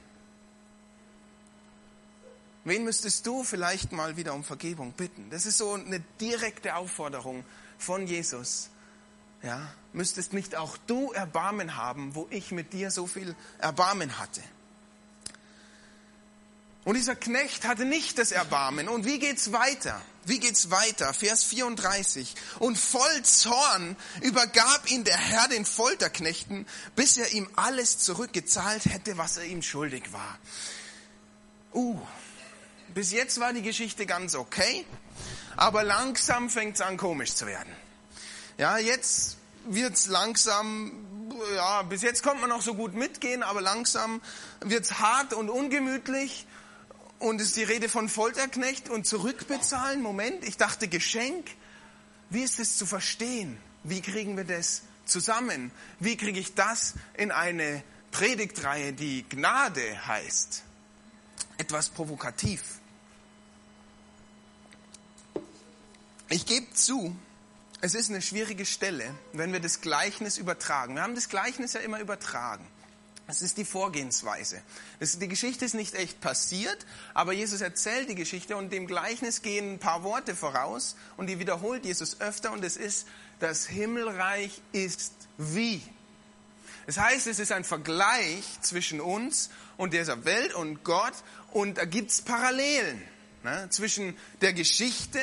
Wen 2.68 2.84
müsstest 2.84 3.26
du 3.26 3.44
vielleicht 3.44 3.92
mal 3.92 4.18
wieder 4.18 4.34
um 4.34 4.44
Vergebung 4.44 4.92
bitten? 4.92 5.30
Das 5.30 5.46
ist 5.46 5.56
so 5.56 5.72
eine 5.72 6.00
direkte 6.20 6.76
Aufforderung 6.76 7.44
von 7.78 8.06
Jesus. 8.06 8.68
Ja, 9.42 9.72
müsstest 9.94 10.34
nicht 10.34 10.54
auch 10.54 10.76
du 10.86 11.12
Erbarmen 11.12 11.76
haben, 11.76 12.14
wo 12.14 12.26
ich 12.28 12.50
mit 12.50 12.74
dir 12.74 12.90
so 12.90 13.06
viel 13.06 13.34
Erbarmen 13.58 14.18
hatte? 14.18 14.42
Und 16.84 16.94
dieser 16.94 17.16
Knecht 17.16 17.66
hatte 17.66 17.86
nicht 17.86 18.18
das 18.18 18.32
Erbarmen. 18.32 18.88
Und 18.88 19.06
wie 19.06 19.18
geht's 19.18 19.52
weiter? 19.52 20.00
Wie 20.26 20.38
geht's 20.38 20.70
weiter? 20.70 21.14
Vers 21.14 21.44
34. 21.44 22.34
Und 22.58 22.76
voll 22.76 23.22
Zorn 23.22 23.96
übergab 24.20 24.90
ihn 24.90 25.04
der 25.04 25.16
Herr 25.16 25.48
den 25.48 25.64
Folterknechten, 25.64 26.66
bis 26.96 27.16
er 27.16 27.32
ihm 27.32 27.48
alles 27.56 27.98
zurückgezahlt 27.98 28.84
hätte, 28.86 29.16
was 29.16 29.38
er 29.38 29.44
ihm 29.44 29.62
schuldig 29.62 30.12
war. 30.12 30.38
Uh, 31.72 31.98
bis 32.98 33.12
jetzt 33.12 33.38
war 33.38 33.52
die 33.52 33.62
Geschichte 33.62 34.06
ganz 34.06 34.34
okay, 34.34 34.84
aber 35.56 35.84
langsam 35.84 36.50
fängt's 36.50 36.80
an 36.80 36.96
komisch 36.96 37.32
zu 37.32 37.46
werden. 37.46 37.72
Ja, 38.56 38.76
jetzt 38.76 39.36
wird's 39.66 40.08
langsam, 40.08 40.90
ja, 41.54 41.82
bis 41.82 42.02
jetzt 42.02 42.24
kommt 42.24 42.40
man 42.40 42.50
noch 42.50 42.60
so 42.60 42.74
gut 42.74 42.94
mitgehen, 42.94 43.44
aber 43.44 43.60
langsam 43.60 44.20
wird's 44.58 44.98
hart 44.98 45.32
und 45.32 45.48
ungemütlich 45.48 46.48
und 47.20 47.40
es 47.40 47.48
ist 47.48 47.56
die 47.56 47.62
Rede 47.62 47.88
von 47.88 48.08
Folterknecht 48.08 48.88
und 48.88 49.06
zurückbezahlen. 49.06 50.02
Moment, 50.02 50.44
ich 50.44 50.56
dachte 50.56 50.88
Geschenk. 50.88 51.46
Wie 52.30 52.42
ist 52.42 52.58
es 52.58 52.78
zu 52.78 52.84
verstehen? 52.84 53.58
Wie 53.84 54.00
kriegen 54.00 54.36
wir 54.36 54.42
das 54.42 54.82
zusammen? 55.04 55.70
Wie 56.00 56.16
kriege 56.16 56.40
ich 56.40 56.56
das 56.56 56.94
in 57.14 57.30
eine 57.30 57.84
Predigtreihe, 58.10 58.92
die 58.92 59.24
Gnade 59.28 60.04
heißt? 60.08 60.64
Etwas 61.58 61.90
provokativ. 61.90 62.60
Ich 66.30 66.44
gebe 66.44 66.70
zu, 66.74 67.16
es 67.80 67.94
ist 67.94 68.10
eine 68.10 68.20
schwierige 68.20 68.66
Stelle, 68.66 69.14
wenn 69.32 69.52
wir 69.52 69.60
das 69.60 69.80
Gleichnis 69.80 70.36
übertragen. 70.36 70.94
Wir 70.94 71.02
haben 71.02 71.14
das 71.14 71.30
Gleichnis 71.30 71.72
ja 71.72 71.80
immer 71.80 72.00
übertragen. 72.00 72.66
Das 73.26 73.40
ist 73.40 73.56
die 73.56 73.64
Vorgehensweise. 73.64 74.60
Das, 75.00 75.18
die 75.18 75.28
Geschichte 75.28 75.64
ist 75.64 75.74
nicht 75.74 75.94
echt 75.94 76.20
passiert, 76.20 76.84
aber 77.14 77.32
Jesus 77.32 77.62
erzählt 77.62 78.10
die 78.10 78.14
Geschichte 78.14 78.56
und 78.56 78.72
dem 78.72 78.86
Gleichnis 78.86 79.40
gehen 79.40 79.74
ein 79.74 79.78
paar 79.78 80.02
Worte 80.02 80.34
voraus 80.34 80.96
und 81.16 81.28
die 81.28 81.38
wiederholt 81.38 81.86
Jesus 81.86 82.20
öfter 82.20 82.52
und 82.52 82.62
es 82.62 82.76
ist, 82.76 83.06
das 83.40 83.66
Himmelreich 83.66 84.60
ist 84.72 85.12
wie. 85.38 85.82
Das 86.86 86.98
heißt, 86.98 87.26
es 87.26 87.38
ist 87.38 87.52
ein 87.52 87.64
Vergleich 87.64 88.44
zwischen 88.60 89.00
uns 89.00 89.48
und 89.78 89.94
dieser 89.94 90.26
Welt 90.26 90.52
und 90.52 90.84
Gott 90.84 91.14
und 91.52 91.78
da 91.78 91.86
gibt's 91.86 92.20
Parallelen 92.20 93.02
ne, 93.42 93.68
zwischen 93.70 94.16
der 94.40 94.52
Geschichte 94.52 95.20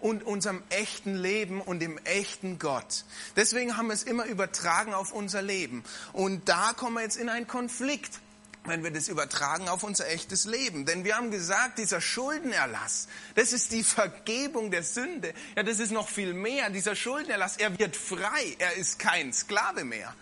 und 0.00 0.22
unserem 0.22 0.62
echten 0.70 1.16
Leben 1.16 1.60
und 1.60 1.80
dem 1.80 1.98
echten 2.04 2.58
Gott. 2.58 3.04
Deswegen 3.36 3.76
haben 3.76 3.88
wir 3.88 3.94
es 3.94 4.02
immer 4.02 4.26
übertragen 4.26 4.94
auf 4.94 5.12
unser 5.12 5.42
Leben. 5.42 5.84
Und 6.12 6.48
da 6.48 6.72
kommen 6.72 6.96
wir 6.96 7.02
jetzt 7.02 7.16
in 7.16 7.28
einen 7.28 7.46
Konflikt 7.46 8.20
wenn 8.68 8.84
wir 8.84 8.90
das 8.90 9.08
übertragen 9.08 9.68
auf 9.68 9.82
unser 9.82 10.08
echtes 10.08 10.44
Leben. 10.44 10.84
Denn 10.84 11.04
wir 11.04 11.16
haben 11.16 11.30
gesagt, 11.30 11.78
dieser 11.78 12.00
Schuldenerlass, 12.00 13.08
das 13.34 13.52
ist 13.52 13.72
die 13.72 13.82
Vergebung 13.82 14.70
der 14.70 14.82
Sünde. 14.82 15.32
Ja, 15.56 15.62
das 15.62 15.80
ist 15.80 15.90
noch 15.90 16.08
viel 16.08 16.34
mehr. 16.34 16.70
Dieser 16.70 16.94
Schuldenerlass, 16.94 17.56
er 17.56 17.78
wird 17.78 17.96
frei. 17.96 18.56
Er 18.58 18.74
ist 18.74 18.98
kein 18.98 19.32
Sklave 19.32 19.84
mehr. 19.84 20.14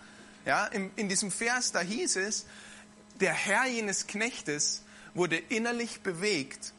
Ja, 0.45 0.65
in, 0.67 0.91
in 0.95 1.09
diesem 1.09 1.29
Vers, 1.29 1.73
da 1.73 1.81
hieß 1.81 2.15
es, 2.15 2.45
der 3.19 3.33
Herr 3.33 3.65
jenes 3.67 4.07
Knechtes 4.07 4.83
wurde 5.13 5.37
innerlich 5.37 6.01
bewegt. 6.01 6.73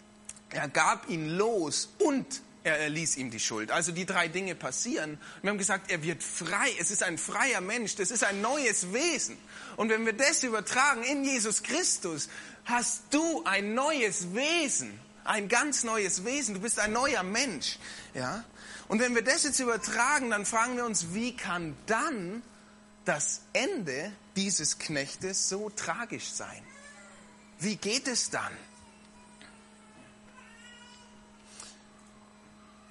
Er 0.50 0.68
gab 0.68 1.08
ihn 1.08 1.36
los 1.36 1.88
und 1.98 2.42
er 2.64 2.78
erließ 2.78 3.16
ihm 3.16 3.30
die 3.30 3.40
Schuld. 3.40 3.70
Also 3.70 3.92
die 3.92 4.06
drei 4.06 4.28
Dinge 4.28 4.54
passieren. 4.54 5.18
Wir 5.42 5.50
haben 5.50 5.58
gesagt, 5.58 5.90
er 5.90 6.02
wird 6.02 6.22
frei. 6.22 6.70
Es 6.78 6.90
ist 6.90 7.02
ein 7.02 7.18
freier 7.18 7.60
Mensch. 7.60 7.96
Das 7.96 8.10
ist 8.10 8.24
ein 8.24 8.40
neues 8.40 8.92
Wesen. 8.92 9.38
Und 9.76 9.88
wenn 9.88 10.04
wir 10.04 10.12
das 10.12 10.42
übertragen 10.42 11.02
in 11.02 11.24
Jesus 11.24 11.62
Christus, 11.62 12.28
hast 12.64 13.02
du 13.10 13.44
ein 13.44 13.74
neues 13.74 14.34
Wesen. 14.34 14.98
Ein 15.24 15.48
ganz 15.48 15.84
neues 15.84 16.24
Wesen. 16.24 16.54
Du 16.54 16.60
bist 16.60 16.78
ein 16.78 16.92
neuer 16.92 17.22
Mensch. 17.22 17.78
Ja? 18.14 18.44
Und 18.88 19.00
wenn 19.00 19.14
wir 19.14 19.22
das 19.22 19.44
jetzt 19.44 19.60
übertragen, 19.60 20.30
dann 20.30 20.44
fragen 20.44 20.76
wir 20.76 20.84
uns, 20.84 21.14
wie 21.14 21.36
kann 21.36 21.76
dann 21.86 22.42
das 23.04 23.42
Ende 23.52 24.12
dieses 24.36 24.78
Knechtes 24.78 25.48
so 25.48 25.70
tragisch 25.70 26.30
sein? 26.30 26.62
Wie 27.58 27.76
geht 27.76 28.08
es 28.08 28.30
dann? 28.30 28.52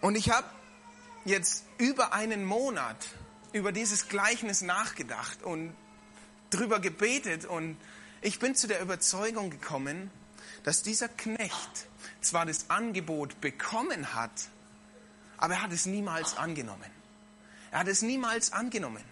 Und 0.02 0.16
ich 0.16 0.30
habe 0.30 0.48
jetzt 1.26 1.64
über 1.78 2.14
einen 2.14 2.46
Monat 2.46 3.08
über 3.54 3.72
dieses 3.72 4.08
Gleichnis 4.08 4.62
nachgedacht 4.62 5.44
und 5.44 5.76
drüber 6.50 6.80
gebetet 6.80 7.46
und 7.46 7.78
ich 8.22 8.40
bin 8.40 8.56
zu 8.56 8.68
der 8.68 8.82
Überzeugung 8.82 9.50
gekommen, 9.50 10.12
dass 10.64 10.84
dieser 10.84 11.08
Knecht 11.08 11.88
zwar 12.22 12.46
das 12.46 12.70
Angebot 12.70 13.40
bekommen 13.42 14.14
hat, 14.14 14.32
aber 15.38 15.56
er 15.56 15.64
hat 15.64 15.72
es 15.72 15.86
niemals 15.86 16.38
angenommen. 16.38 16.90
Er 17.72 17.80
hat 17.80 17.88
es 17.88 18.02
niemals 18.02 18.54
angenommen. 18.54 19.04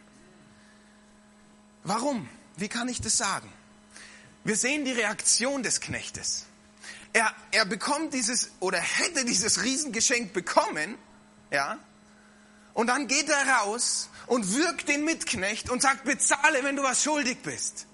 Warum? 1.84 2.28
Wie 2.58 2.70
kann 2.70 2.88
ich 2.88 3.02
das 3.02 3.18
sagen? 3.18 3.52
Wir 4.44 4.56
sehen 4.56 4.86
die 4.86 4.92
Reaktion 4.92 5.62
des 5.62 5.82
Knechtes. 5.82 6.46
Er, 7.16 7.34
er 7.52 7.64
bekommt 7.64 8.14
dieses 8.14 8.52
oder 8.60 8.78
hätte 8.78 9.24
dieses 9.24 9.64
Riesengeschenk 9.64 10.34
bekommen, 10.34 10.98
ja, 11.50 11.80
und 12.74 12.88
dann 12.88 13.08
geht 13.08 13.30
er 13.30 13.48
raus 13.48 14.10
und 14.28 14.54
wirkt 14.54 14.90
den 14.90 15.06
Mitknecht 15.06 15.70
und 15.70 15.82
sagt, 15.82 16.04
bezahle, 16.04 16.62
wenn 16.66 16.76
du 16.76 16.84
was 16.84 17.02
schuldig 17.02 17.38
bist. 17.42 17.88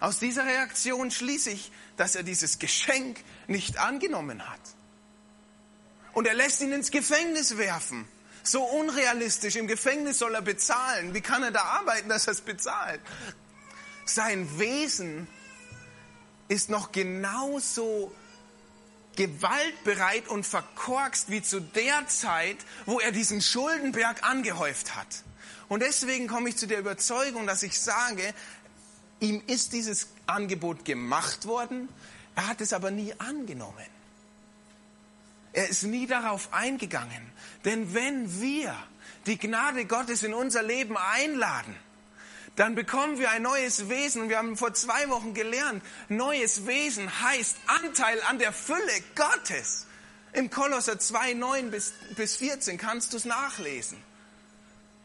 Aus 0.00 0.18
dieser 0.20 0.46
Reaktion 0.46 1.10
schließe 1.10 1.50
ich, 1.50 1.70
dass 1.98 2.14
er 2.14 2.22
dieses 2.22 2.58
Geschenk 2.58 3.22
nicht 3.46 3.76
angenommen 3.76 4.48
hat. 4.48 4.62
Und 6.14 6.26
er 6.26 6.32
lässt 6.32 6.62
ihn 6.62 6.72
ins 6.72 6.90
Gefängnis 6.90 7.58
werfen. 7.58 8.08
So 8.42 8.64
unrealistisch. 8.64 9.56
Im 9.56 9.66
Gefängnis 9.66 10.18
soll 10.18 10.34
er 10.34 10.40
bezahlen. 10.40 11.12
Wie 11.12 11.20
kann 11.20 11.42
er 11.42 11.50
da 11.50 11.60
arbeiten, 11.60 12.08
dass 12.08 12.26
er 12.26 12.32
es 12.32 12.40
bezahlt? 12.40 13.02
Sein 14.06 14.58
Wesen 14.58 15.28
ist 16.48 16.70
noch 16.70 16.92
genauso 16.92 18.12
gewaltbereit 19.16 20.28
und 20.28 20.46
verkorkst 20.46 21.30
wie 21.30 21.42
zu 21.42 21.60
der 21.60 22.06
Zeit, 22.06 22.56
wo 22.86 23.00
er 23.00 23.12
diesen 23.12 23.42
Schuldenberg 23.42 24.22
angehäuft 24.22 24.94
hat. 24.96 25.24
Und 25.68 25.80
deswegen 25.80 26.28
komme 26.28 26.48
ich 26.48 26.56
zu 26.56 26.66
der 26.66 26.78
Überzeugung, 26.78 27.46
dass 27.46 27.62
ich 27.62 27.78
sage, 27.78 28.34
ihm 29.20 29.42
ist 29.46 29.72
dieses 29.72 30.08
Angebot 30.26 30.84
gemacht 30.84 31.46
worden, 31.46 31.88
er 32.36 32.46
hat 32.46 32.60
es 32.60 32.72
aber 32.72 32.90
nie 32.90 33.12
angenommen. 33.18 33.86
Er 35.52 35.68
ist 35.68 35.82
nie 35.82 36.06
darauf 36.06 36.52
eingegangen. 36.52 37.32
Denn 37.64 37.92
wenn 37.92 38.40
wir 38.40 38.76
die 39.26 39.38
Gnade 39.38 39.86
Gottes 39.86 40.22
in 40.22 40.32
unser 40.32 40.62
Leben 40.62 40.96
einladen, 40.96 41.74
dann 42.58 42.74
bekommen 42.74 43.20
wir 43.20 43.30
ein 43.30 43.42
neues 43.42 43.88
Wesen. 43.88 44.28
Wir 44.28 44.38
haben 44.38 44.56
vor 44.56 44.74
zwei 44.74 45.08
Wochen 45.10 45.32
gelernt, 45.32 45.80
neues 46.08 46.66
Wesen 46.66 47.22
heißt 47.22 47.56
Anteil 47.66 48.20
an 48.28 48.40
der 48.40 48.52
Fülle 48.52 48.80
Gottes. 49.14 49.86
Im 50.32 50.50
Kolosser 50.50 50.98
2, 50.98 51.34
9 51.34 51.70
bis, 51.70 51.92
bis 52.16 52.36
14 52.36 52.76
kannst 52.76 53.12
du 53.12 53.16
es 53.16 53.24
nachlesen. 53.24 53.96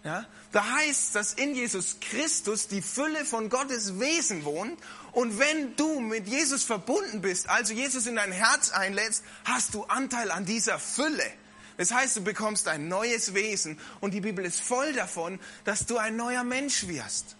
Ja? 0.03 0.25
Da 0.51 0.65
heißt, 0.67 1.15
dass 1.15 1.33
in 1.33 1.53
Jesus 1.53 1.97
Christus 2.01 2.67
die 2.67 2.81
Fülle 2.81 3.23
von 3.23 3.49
Gottes 3.49 3.99
Wesen 3.99 4.45
wohnt. 4.45 4.79
Und 5.11 5.37
wenn 5.37 5.75
du 5.75 5.99
mit 5.99 6.27
Jesus 6.27 6.63
verbunden 6.63 7.21
bist, 7.21 7.49
also 7.49 7.73
Jesus 7.73 8.07
in 8.07 8.15
dein 8.15 8.31
Herz 8.31 8.71
einlädst, 8.71 9.23
hast 9.45 9.75
du 9.75 9.83
Anteil 9.83 10.31
an 10.31 10.45
dieser 10.45 10.79
Fülle. 10.79 11.23
Das 11.77 11.91
heißt, 11.91 12.17
du 12.17 12.23
bekommst 12.23 12.67
ein 12.67 12.87
neues 12.87 13.35
Wesen. 13.35 13.79
Und 14.01 14.15
die 14.15 14.21
Bibel 14.21 14.43
ist 14.43 14.59
voll 14.59 14.93
davon, 14.93 15.39
dass 15.65 15.85
du 15.85 15.97
ein 15.97 16.15
neuer 16.15 16.43
Mensch 16.43 16.87
wirst. 16.87 17.35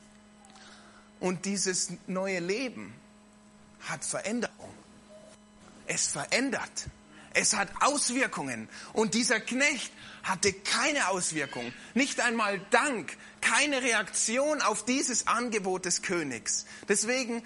Und 1.23 1.45
dieses 1.45 1.93
neue 2.05 2.39
Leben 2.39 2.93
hat 3.87 4.03
Veränderung. 4.03 4.73
Es 5.87 6.07
verändert. 6.07 6.89
Es 7.33 7.55
hat 7.55 7.69
Auswirkungen. 7.79 8.67
Und 8.91 9.13
dieser 9.13 9.39
Knecht 9.39 9.93
hatte 10.23 10.51
keine 10.51 11.07
Auswirkung, 11.07 11.71
nicht 11.93 12.19
einmal 12.19 12.59
Dank, 12.71 13.15
keine 13.39 13.81
Reaktion 13.81 14.61
auf 14.61 14.83
dieses 14.83 15.25
Angebot 15.25 15.85
des 15.85 16.01
Königs. 16.01 16.65
Deswegen 16.89 17.41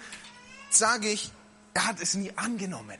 sage 0.70 1.08
ich, 1.08 1.30
er 1.74 1.86
hat 1.86 2.00
es 2.00 2.14
nie 2.14 2.32
angenommen. 2.34 2.98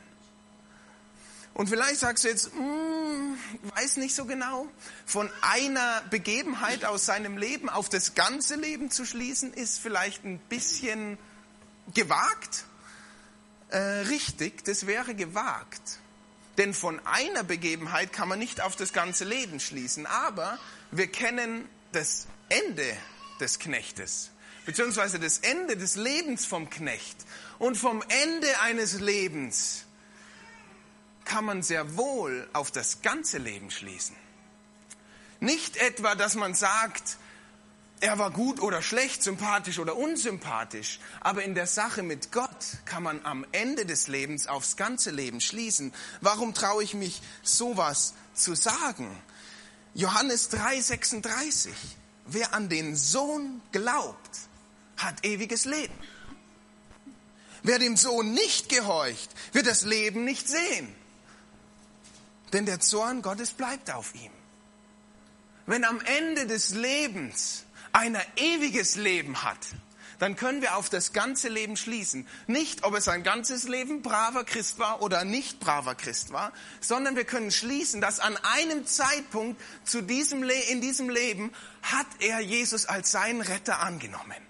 Und 1.59 1.67
vielleicht 1.67 1.99
sagst 1.99 2.23
du 2.23 2.29
jetzt, 2.29 2.55
mm, 2.55 3.33
weiß 3.75 3.97
nicht 3.97 4.15
so 4.15 4.23
genau, 4.23 4.69
von 5.05 5.29
einer 5.41 6.01
Begebenheit 6.09 6.85
aus 6.85 7.05
seinem 7.05 7.37
Leben 7.37 7.67
auf 7.67 7.89
das 7.89 8.15
ganze 8.15 8.55
Leben 8.55 8.91
zu 8.91 9.03
schließen, 9.05 9.53
ist 9.53 9.77
vielleicht 9.77 10.23
ein 10.23 10.39
bisschen 10.39 11.17
gewagt. 11.93 12.63
Äh, 13.71 13.77
richtig, 13.77 14.63
das 14.63 14.87
wäre 14.87 15.15
gewagt. 15.15 15.99
Denn 16.57 16.73
von 16.73 17.05
einer 17.05 17.43
Begebenheit 17.43 18.13
kann 18.13 18.29
man 18.29 18.39
nicht 18.39 18.61
auf 18.61 18.77
das 18.77 18.93
ganze 18.93 19.25
Leben 19.25 19.59
schließen. 19.59 20.05
Aber 20.05 20.57
wir 20.91 21.07
kennen 21.07 21.67
das 21.91 22.27
Ende 22.47 22.95
des 23.41 23.59
Knechtes, 23.59 24.29
beziehungsweise 24.65 25.19
das 25.19 25.39
Ende 25.39 25.75
des 25.75 25.97
Lebens 25.97 26.45
vom 26.45 26.69
Knecht. 26.69 27.17
Und 27.57 27.75
vom 27.75 28.01
Ende 28.07 28.61
eines 28.61 29.01
Lebens 29.01 29.83
kann 31.25 31.45
man 31.45 31.61
sehr 31.61 31.97
wohl 31.97 32.47
auf 32.53 32.71
das 32.71 33.01
ganze 33.01 33.37
Leben 33.37 33.71
schließen. 33.71 34.15
Nicht 35.39 35.77
etwa, 35.77 36.15
dass 36.15 36.35
man 36.35 36.53
sagt, 36.53 37.17
er 38.01 38.17
war 38.17 38.31
gut 38.31 38.61
oder 38.61 38.81
schlecht, 38.81 39.23
sympathisch 39.23 39.79
oder 39.79 39.97
unsympathisch. 39.97 40.99
Aber 41.19 41.43
in 41.43 41.53
der 41.53 41.67
Sache 41.67 42.01
mit 42.01 42.31
Gott 42.31 42.65
kann 42.85 43.03
man 43.03 43.25
am 43.25 43.45
Ende 43.51 43.85
des 43.85 44.07
Lebens 44.07 44.47
aufs 44.47 44.77
ganze 44.77 45.11
Leben 45.11 45.41
schließen. 45.41 45.93
Warum 46.21 46.53
traue 46.53 46.83
ich 46.83 46.93
mich, 46.93 47.21
sowas 47.43 48.13
zu 48.33 48.55
sagen? 48.55 49.21
Johannes 49.93 50.49
3:36. 50.51 51.69
Wer 52.25 52.53
an 52.53 52.69
den 52.69 52.95
Sohn 52.95 53.61
glaubt, 53.71 54.37
hat 54.97 55.25
ewiges 55.25 55.65
Leben. 55.65 55.93
Wer 57.63 57.79
dem 57.79 57.97
Sohn 57.97 58.33
nicht 58.33 58.69
gehorcht, 58.69 59.29
wird 59.51 59.67
das 59.67 59.81
Leben 59.81 60.23
nicht 60.23 60.47
sehen. 60.47 60.95
Denn 62.53 62.65
der 62.65 62.79
Zorn 62.79 63.21
Gottes 63.21 63.51
bleibt 63.51 63.91
auf 63.91 64.15
ihm. 64.15 64.31
Wenn 65.65 65.83
am 65.83 66.01
Ende 66.01 66.47
des 66.47 66.71
Lebens 66.71 67.65
einer 67.91 68.21
ewiges 68.37 68.95
Leben 68.95 69.43
hat, 69.43 69.59
dann 70.19 70.35
können 70.35 70.61
wir 70.61 70.75
auf 70.75 70.89
das 70.89 71.13
ganze 71.13 71.47
Leben 71.47 71.77
schließen. 71.77 72.27
Nicht, 72.47 72.83
ob 72.83 72.93
es 72.93 73.07
ein 73.07 73.23
ganzes 73.23 73.67
Leben 73.67 74.01
braver 74.01 74.43
Christ 74.43 74.77
war 74.77 75.01
oder 75.01 75.23
nicht 75.23 75.59
braver 75.59 75.95
Christ 75.95 76.31
war, 76.31 76.51
sondern 76.81 77.15
wir 77.15 77.23
können 77.23 77.51
schließen, 77.51 78.01
dass 78.01 78.19
an 78.19 78.37
einem 78.37 78.85
Zeitpunkt 78.85 79.59
zu 79.85 80.01
diesem 80.01 80.43
in 80.43 80.81
diesem 80.81 81.09
Leben 81.09 81.51
hat 81.81 82.07
er 82.19 82.39
Jesus 82.41 82.85
als 82.85 83.11
seinen 83.11 83.41
Retter 83.41 83.79
angenommen. 83.79 84.48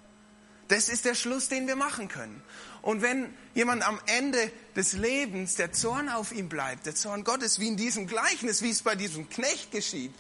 Das 0.70 0.88
ist 0.88 1.06
der 1.06 1.16
Schluss, 1.16 1.50
den 1.50 1.68
wir 1.68 1.76
machen 1.76 2.08
können. 2.08 2.42
Und 2.82 3.02
wenn 3.02 3.34
jemand 3.56 3.86
am 3.86 4.00
Ende 4.06 4.52
des 4.76 4.94
Lebens 4.94 5.56
der 5.56 5.74
Zorn 5.74 6.10
auf 6.10 6.32
ihm 6.32 6.48
bleibt, 6.48 6.86
der 6.86 6.96
Zorn 6.96 7.24
Gottes, 7.24 7.60
wie 7.60 7.68
in 7.68 7.76
diesem 7.76 8.08
Gleichnis, 8.08 8.62
wie 8.62 8.70
es 8.70 8.84
bei 8.84 8.96
diesem 8.96 9.30
Knecht 9.30 9.72
geschieht, 9.72 10.14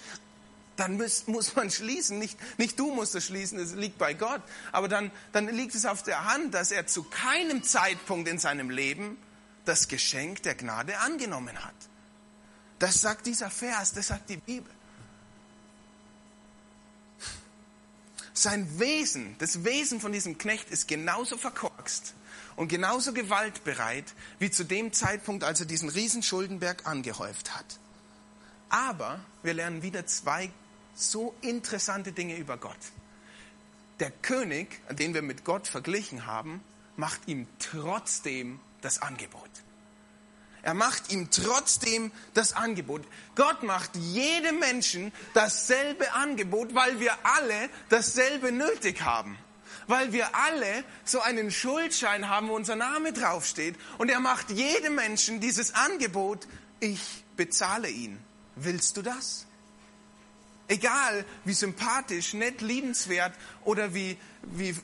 dann 0.75 0.97
muss, 0.97 1.27
muss 1.27 1.55
man 1.55 1.69
schließen. 1.69 2.17
Nicht, 2.17 2.38
nicht 2.57 2.79
du 2.79 2.93
musst 2.93 3.13
es 3.13 3.25
schließen, 3.25 3.59
es 3.59 3.73
liegt 3.73 3.97
bei 3.99 4.13
Gott. 4.15 4.41
Aber 4.71 4.88
dann, 4.88 5.12
dann 5.33 5.47
liegt 5.49 5.75
es 5.75 5.85
auf 5.85 6.01
der 6.03 6.25
Hand, 6.25 6.53
dass 6.53 6.71
er 6.71 6.88
zu 6.88 7.03
keinem 7.03 7.63
Zeitpunkt 7.63 8.27
in 8.27 8.39
seinem 8.39 8.71
Leben 8.71 9.17
das 9.65 9.88
Geschenk 9.88 10.41
der 10.43 10.55
Gnade 10.55 10.97
angenommen 10.97 11.63
hat. 11.63 11.75
Das 12.79 13.01
sagt 13.01 13.27
dieser 13.27 13.51
Vers, 13.51 13.93
das 13.93 14.07
sagt 14.07 14.29
die 14.29 14.38
Bibel. 14.38 14.71
Sein 18.39 18.80
Wesen, 18.80 19.36
das 19.39 19.65
Wesen 19.65 19.99
von 19.99 20.13
diesem 20.13 20.38
Knecht 20.38 20.69
ist 20.69 20.88
genauso 20.88 21.38
verkorkst 21.38 22.13
und 22.56 22.69
genauso 22.69 23.12
gewaltbereit 23.12 24.06
wie 24.39 24.49
zu 24.49 24.63
dem 24.63 24.93
Zeitpunkt, 24.93 25.43
als 25.43 25.60
er 25.60 25.65
diesen 25.65 25.89
riesen 25.89 26.23
Schuldenberg 26.23 26.88
angehäuft 26.88 27.54
hat. 27.54 27.65
Aber 28.69 29.19
wir 29.43 29.54
lernen 29.54 29.82
wieder 29.82 30.06
zwei 30.06 30.49
so 30.95 31.36
interessante 31.41 32.13
Dinge 32.13 32.38
über 32.38 32.56
Gott. 32.56 32.78
Der 33.99 34.10
König, 34.10 34.69
den 34.89 35.13
wir 35.13 35.21
mit 35.21 35.43
Gott 35.43 35.67
verglichen 35.67 36.25
haben, 36.25 36.63
macht 36.95 37.28
ihm 37.28 37.45
trotzdem 37.60 38.62
das 38.80 39.02
Angebot. 39.02 39.49
Er 40.62 40.74
macht 40.74 41.12
ihm 41.12 41.30
trotzdem 41.32 42.12
das 42.34 42.54
Angebot. 42.54 43.04
Gott 43.36 43.63
macht 43.63 43.95
jedem 43.95 44.60
Menschen 44.60 45.12
dasselbe 45.34 46.12
Angebot, 46.13 46.76
weil 46.76 47.00
wir 47.00 47.13
alle 47.24 47.69
dasselbe 47.89 48.52
nötig 48.52 49.02
haben. 49.02 49.38
Weil 49.88 50.12
wir 50.12 50.36
alle 50.36 50.84
so 51.06 51.22
einen 51.22 51.50
Schuldschein 51.50 52.30
haben, 52.30 52.50
wo 52.50 52.56
unser 52.56 52.76
Name 52.76 53.13
draufsteht. 53.13 53.76
Und 53.98 54.10
er 54.10 54.19
macht 54.19 54.52
jedem 54.52 54.95
Menschen 54.95 55.39
dieses 55.39 55.74
Angebot, 55.74 56.48
ich 56.80 57.24
bezahle 57.38 57.89
ihn. 57.89 58.19
Willst 58.56 58.98
du 58.98 59.02
das? 59.02 59.45
Egal 60.67 61.26
wie 61.45 61.54
sympathisch, 61.54 62.34
nett, 62.34 62.62
liebenswert 62.62 63.34
oder 63.63 63.93
wie, 63.93 64.17
wie, 64.43 64.76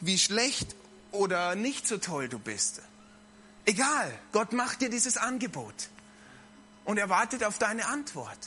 wie 0.00 0.18
schlecht 0.18 0.74
oder 1.12 1.54
nicht 1.54 1.86
so 1.86 1.96
toll 1.96 2.28
du 2.28 2.38
bist. 2.38 2.82
Egal, 3.66 4.12
Gott 4.32 4.52
macht 4.52 4.80
dir 4.80 4.90
dieses 4.90 5.16
Angebot 5.16 5.88
und 6.84 6.98
er 6.98 7.08
wartet 7.08 7.44
auf 7.44 7.58
deine 7.58 7.86
Antwort. 7.86 8.38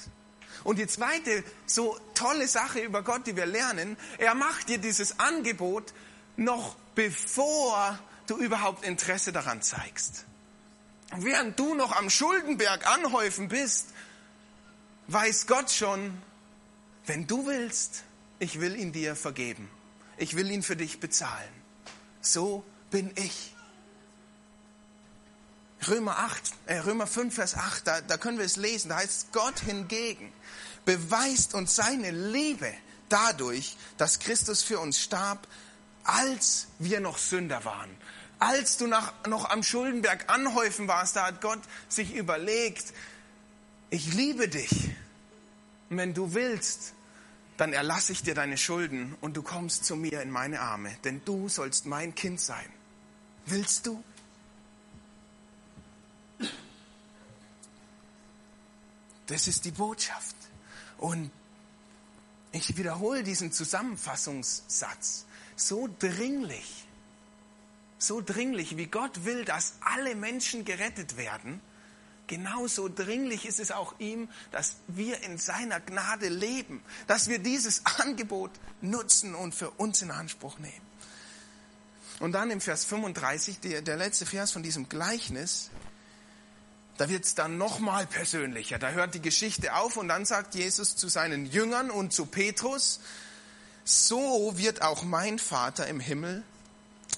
Und 0.63 0.79
die 0.79 0.87
zweite 0.87 1.43
so 1.65 1.97
tolle 2.13 2.47
Sache 2.47 2.79
über 2.79 3.03
Gott, 3.03 3.25
die 3.27 3.35
wir 3.35 3.45
lernen, 3.45 3.97
er 4.17 4.35
macht 4.35 4.69
dir 4.69 4.77
dieses 4.77 5.19
Angebot 5.19 5.93
noch 6.35 6.75
bevor 6.95 7.97
du 8.27 8.37
überhaupt 8.37 8.83
Interesse 8.83 9.31
daran 9.31 9.61
zeigst. 9.61 10.25
Während 11.15 11.57
du 11.59 11.73
noch 11.73 11.95
am 11.95 12.09
Schuldenberg 12.09 12.85
anhäufen 12.87 13.47
bist, 13.47 13.87
weiß 15.07 15.47
Gott 15.47 15.71
schon, 15.71 16.21
wenn 17.05 17.27
du 17.27 17.45
willst, 17.45 18.03
ich 18.39 18.59
will 18.59 18.75
ihn 18.75 18.91
dir 18.91 19.15
vergeben. 19.15 19.69
Ich 20.17 20.35
will 20.35 20.51
ihn 20.51 20.63
für 20.63 20.75
dich 20.75 20.99
bezahlen. 20.99 21.49
So 22.21 22.65
bin 22.89 23.11
ich. 23.15 23.55
Römer 25.87 26.17
8, 26.17 26.41
äh, 26.65 26.77
Römer 26.79 27.07
5, 27.07 27.35
Vers 27.35 27.55
8, 27.55 27.85
da, 27.85 28.01
da 28.01 28.17
können 28.17 28.37
wir 28.37 28.45
es 28.45 28.55
lesen. 28.55 28.89
Da 28.89 28.97
heißt 28.97 29.31
Gott 29.31 29.59
hingegen 29.59 30.31
beweist 30.87 31.53
uns 31.53 31.75
seine 31.75 32.11
Liebe 32.11 32.73
dadurch, 33.09 33.75
dass 33.97 34.19
Christus 34.19 34.63
für 34.63 34.79
uns 34.79 34.99
starb, 34.99 35.45
als 36.05 36.67
wir 36.79 37.01
noch 37.01 37.17
Sünder 37.17 37.65
waren. 37.65 37.89
Als 38.39 38.77
du 38.77 38.87
nach, 38.87 39.13
noch 39.27 39.49
am 39.49 39.63
Schuldenberg 39.63 40.31
anhäufen 40.31 40.87
warst, 40.87 41.17
da 41.17 41.27
hat 41.27 41.41
Gott 41.41 41.59
sich 41.89 42.15
überlegt, 42.15 42.93
ich 43.89 44.13
liebe 44.13 44.47
dich. 44.47 44.71
Und 45.89 45.97
wenn 45.97 46.13
du 46.13 46.33
willst, 46.33 46.93
dann 47.57 47.73
erlasse 47.73 48.13
ich 48.13 48.23
dir 48.23 48.33
deine 48.33 48.57
Schulden 48.57 49.15
und 49.19 49.35
du 49.35 49.43
kommst 49.43 49.83
zu 49.83 49.97
mir 49.97 50.21
in 50.21 50.31
meine 50.31 50.61
Arme, 50.61 50.95
denn 51.03 51.21
du 51.25 51.49
sollst 51.49 51.85
mein 51.85 52.15
Kind 52.15 52.39
sein. 52.39 52.69
Willst 53.45 53.87
du? 53.87 54.01
Das 59.27 59.47
ist 59.47 59.65
die 59.65 59.71
Botschaft. 59.71 60.35
Und 60.97 61.31
ich 62.51 62.77
wiederhole 62.77 63.23
diesen 63.23 63.51
Zusammenfassungssatz. 63.51 65.25
So 65.55 65.89
dringlich, 65.99 66.85
so 67.99 68.21
dringlich, 68.21 68.77
wie 68.77 68.87
Gott 68.87 69.25
will, 69.25 69.43
dass 69.45 69.73
alle 69.81 70.15
Menschen 70.15 70.65
gerettet 70.65 71.17
werden, 71.17 71.61
genauso 72.27 72.89
dringlich 72.89 73.45
ist 73.45 73.59
es 73.59 73.71
auch 73.71 73.95
ihm, 73.99 74.29
dass 74.51 74.75
wir 74.87 75.23
in 75.23 75.37
seiner 75.37 75.79
Gnade 75.79 76.29
leben, 76.29 76.83
dass 77.07 77.27
wir 77.27 77.39
dieses 77.39 77.85
Angebot 77.85 78.51
nutzen 78.81 79.35
und 79.35 79.55
für 79.55 79.71
uns 79.71 80.01
in 80.01 80.11
Anspruch 80.11 80.59
nehmen. 80.59 80.87
Und 82.19 82.31
dann 82.31 82.49
im 82.49 82.61
Vers 82.61 82.85
35, 82.85 83.59
der, 83.59 83.97
letzte 83.97 84.25
Vers 84.25 84.51
von 84.51 84.63
diesem 84.63 84.89
Gleichnis, 84.89 85.69
da 86.97 87.09
wird 87.09 87.25
es 87.25 87.35
dann 87.35 87.57
nochmal 87.57 88.07
persönlicher. 88.07 88.79
Da 88.79 88.89
hört 88.89 89.13
die 89.13 89.21
Geschichte 89.21 89.75
auf 89.75 89.97
und 89.97 90.07
dann 90.07 90.25
sagt 90.25 90.55
Jesus 90.55 90.95
zu 90.95 91.07
seinen 91.07 91.45
Jüngern 91.45 91.91
und 91.91 92.11
zu 92.11 92.25
Petrus, 92.25 92.99
so 93.83 94.57
wird 94.57 94.81
auch 94.81 95.03
mein 95.03 95.39
Vater 95.39 95.87
im 95.87 95.99
Himmel 95.99 96.43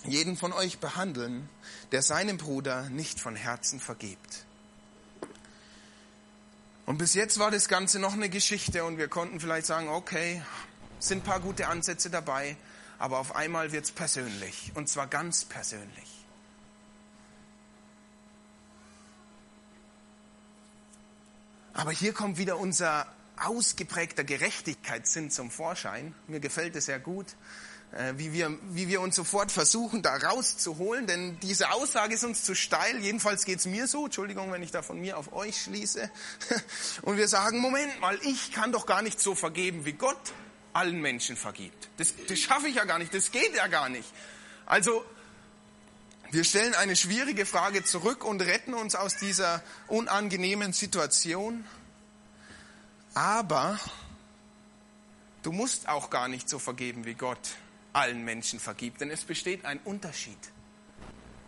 jeden 0.03 0.37
von 0.37 0.53
euch 0.53 0.79
behandeln, 0.79 1.49
der 1.91 2.01
seinem 2.01 2.37
Bruder 2.37 2.89
nicht 2.89 3.19
von 3.19 3.35
Herzen 3.35 3.79
vergibt. 3.79 4.45
Und 6.85 6.97
bis 6.97 7.13
jetzt 7.13 7.39
war 7.39 7.51
das 7.51 7.67
Ganze 7.67 7.99
noch 7.99 8.13
eine 8.13 8.29
Geschichte 8.29 8.83
und 8.83 8.97
wir 8.97 9.07
konnten 9.07 9.39
vielleicht 9.39 9.67
sagen, 9.67 9.89
okay, 9.89 10.41
sind 10.99 11.19
ein 11.19 11.23
paar 11.23 11.39
gute 11.39 11.67
Ansätze 11.67 12.09
dabei, 12.09 12.57
aber 12.97 13.19
auf 13.19 13.35
einmal 13.35 13.71
wird 13.71 13.85
es 13.85 13.91
persönlich 13.91 14.71
und 14.75 14.89
zwar 14.89 15.07
ganz 15.07 15.45
persönlich. 15.45 16.18
Aber 21.79 21.91
hier 21.91 22.11
kommt 22.11 22.37
wieder 22.37 22.57
unser 22.57 23.07
ausgeprägter 23.37 24.25
Gerechtigkeitssinn 24.25 25.31
zum 25.31 25.49
Vorschein. 25.49 26.13
Mir 26.27 26.41
gefällt 26.41 26.75
es 26.75 26.87
sehr 26.87 26.99
gut, 26.99 27.37
äh, 27.93 28.15
wie 28.17 28.33
wir, 28.33 28.57
wie 28.71 28.89
wir 28.89 28.99
uns 28.99 29.15
sofort 29.15 29.49
versuchen, 29.49 30.01
da 30.01 30.17
rauszuholen, 30.17 31.07
denn 31.07 31.39
diese 31.39 31.71
Aussage 31.71 32.15
ist 32.15 32.25
uns 32.25 32.43
zu 32.43 32.53
steil. 32.53 32.99
Jedenfalls 32.99 33.45
geht 33.45 33.59
es 33.59 33.65
mir 33.65 33.87
so. 33.87 34.03
Entschuldigung, 34.03 34.51
wenn 34.51 34.61
ich 34.61 34.71
da 34.71 34.81
von 34.81 34.99
mir 34.99 35.17
auf 35.17 35.31
euch 35.31 35.61
schließe. 35.61 36.11
Und 37.03 37.15
wir 37.15 37.29
sagen, 37.29 37.59
Moment 37.59 37.97
mal, 38.01 38.19
ich 38.23 38.51
kann 38.51 38.73
doch 38.73 38.85
gar 38.85 39.01
nicht 39.01 39.21
so 39.21 39.33
vergeben, 39.33 39.85
wie 39.85 39.93
Gott 39.93 40.33
allen 40.73 40.99
Menschen 40.99 41.37
vergibt. 41.37 41.87
Das, 41.95 42.13
das 42.27 42.39
schaffe 42.39 42.67
ich 42.67 42.75
ja 42.75 42.83
gar 42.83 42.99
nicht, 42.99 43.13
das 43.13 43.31
geht 43.31 43.55
ja 43.55 43.67
gar 43.67 43.87
nicht. 43.87 44.11
Also 44.65 45.05
wir 46.31 46.43
stellen 46.43 46.75
eine 46.75 46.95
schwierige 46.95 47.45
Frage 47.45 47.83
zurück 47.83 48.23
und 48.23 48.41
retten 48.41 48.73
uns 48.73 48.95
aus 48.95 49.15
dieser 49.15 49.63
unangenehmen 49.87 50.73
Situation. 50.73 51.65
Aber 53.15 53.79
du 55.41 55.51
musst 55.51 55.87
auch 55.87 56.09
gar 56.09 56.27
nicht 56.27 56.47
so 56.47 56.59
vergeben, 56.59 57.05
wie 57.05 57.15
Gott 57.15 57.39
allen 57.93 58.23
Menschen 58.23 58.59
vergibt, 58.59 59.01
denn 59.01 59.09
es 59.09 59.23
besteht 59.23 59.65
ein 59.65 59.79
Unterschied. 59.79 60.37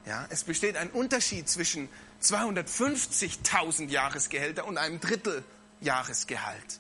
Ja, 0.06 0.26
es 0.30 0.44
besteht 0.44 0.76
ein 0.78 0.90
Unterschied 0.90 1.48
zwischen 1.48 1.88
250.000 2.24 3.90
Jahresgehälter 3.90 4.66
und 4.66 4.78
einem 4.80 5.00
Drittel 5.00 5.44
Jahresgehalt. 5.80 6.80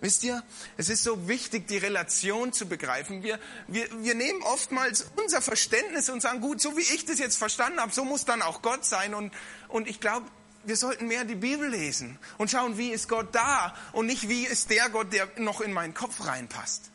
Wisst 0.00 0.24
ihr, 0.24 0.42
es 0.76 0.90
ist 0.90 1.04
so 1.04 1.26
wichtig, 1.26 1.66
die 1.68 1.78
Relation 1.78 2.52
zu 2.52 2.66
begreifen. 2.66 3.22
Wir, 3.22 3.38
wir, 3.66 3.88
wir 4.02 4.14
nehmen 4.14 4.42
oftmals 4.42 5.06
unser 5.16 5.40
Verständnis 5.40 6.10
und 6.10 6.20
sagen, 6.20 6.42
gut, 6.42 6.60
so 6.60 6.76
wie 6.76 6.82
ich 6.82 7.06
das 7.06 7.18
jetzt 7.18 7.36
verstanden 7.36 7.80
habe, 7.80 7.92
so 7.92 8.04
muss 8.04 8.26
dann 8.26 8.42
auch 8.42 8.60
Gott 8.60 8.84
sein. 8.84 9.14
Und, 9.14 9.32
und 9.68 9.88
ich 9.88 9.98
glaube, 9.98 10.26
wir 10.64 10.76
sollten 10.76 11.06
mehr 11.06 11.24
die 11.24 11.34
Bibel 11.34 11.68
lesen 11.68 12.18
und 12.36 12.50
schauen, 12.50 12.76
wie 12.76 12.90
ist 12.90 13.08
Gott 13.08 13.34
da 13.34 13.74
und 13.92 14.06
nicht, 14.06 14.28
wie 14.28 14.44
ist 14.44 14.70
der 14.70 14.90
Gott, 14.90 15.12
der 15.12 15.28
noch 15.36 15.62
in 15.62 15.72
meinen 15.72 15.94
Kopf 15.94 16.26
reinpasst. 16.26 16.90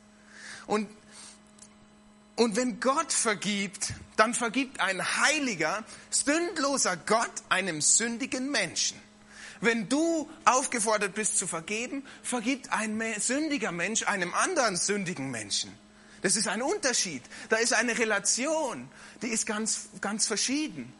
Und, 0.68 0.88
und 2.36 2.56
wenn 2.56 2.80
Gott 2.80 3.12
vergibt, 3.12 3.94
dann 4.16 4.36
vergibt 4.36 4.80
ein 4.80 5.02
heiliger, 5.22 5.84
sündloser 6.12 6.98
Gott 6.98 7.32
einem 7.50 7.82
sündigen 7.82 8.52
Menschen. 8.52 9.00
Wenn 9.62 9.88
du 9.88 10.30
aufgefordert 10.44 11.14
bist 11.14 11.38
zu 11.38 11.48
vergeben, 11.48 12.04
vergibt 12.24 12.72
ein 12.72 13.02
sündiger 13.20 13.72
Mensch 13.72 14.04
einem 14.08 14.34
anderen 14.34 14.76
sündigen 14.76 15.30
Menschen. 15.32 15.72
Das 16.22 16.36
ist 16.36 16.48
ein 16.48 16.62
Unterschied. 16.62 17.24
Da 17.50 17.58
ist 17.58 17.74
eine 17.74 17.98
Relation, 17.98 18.90
die 19.22 19.28
ist 19.28 19.46
ganz, 19.46 19.90
ganz 20.02 20.28
verschieden. 20.28 20.94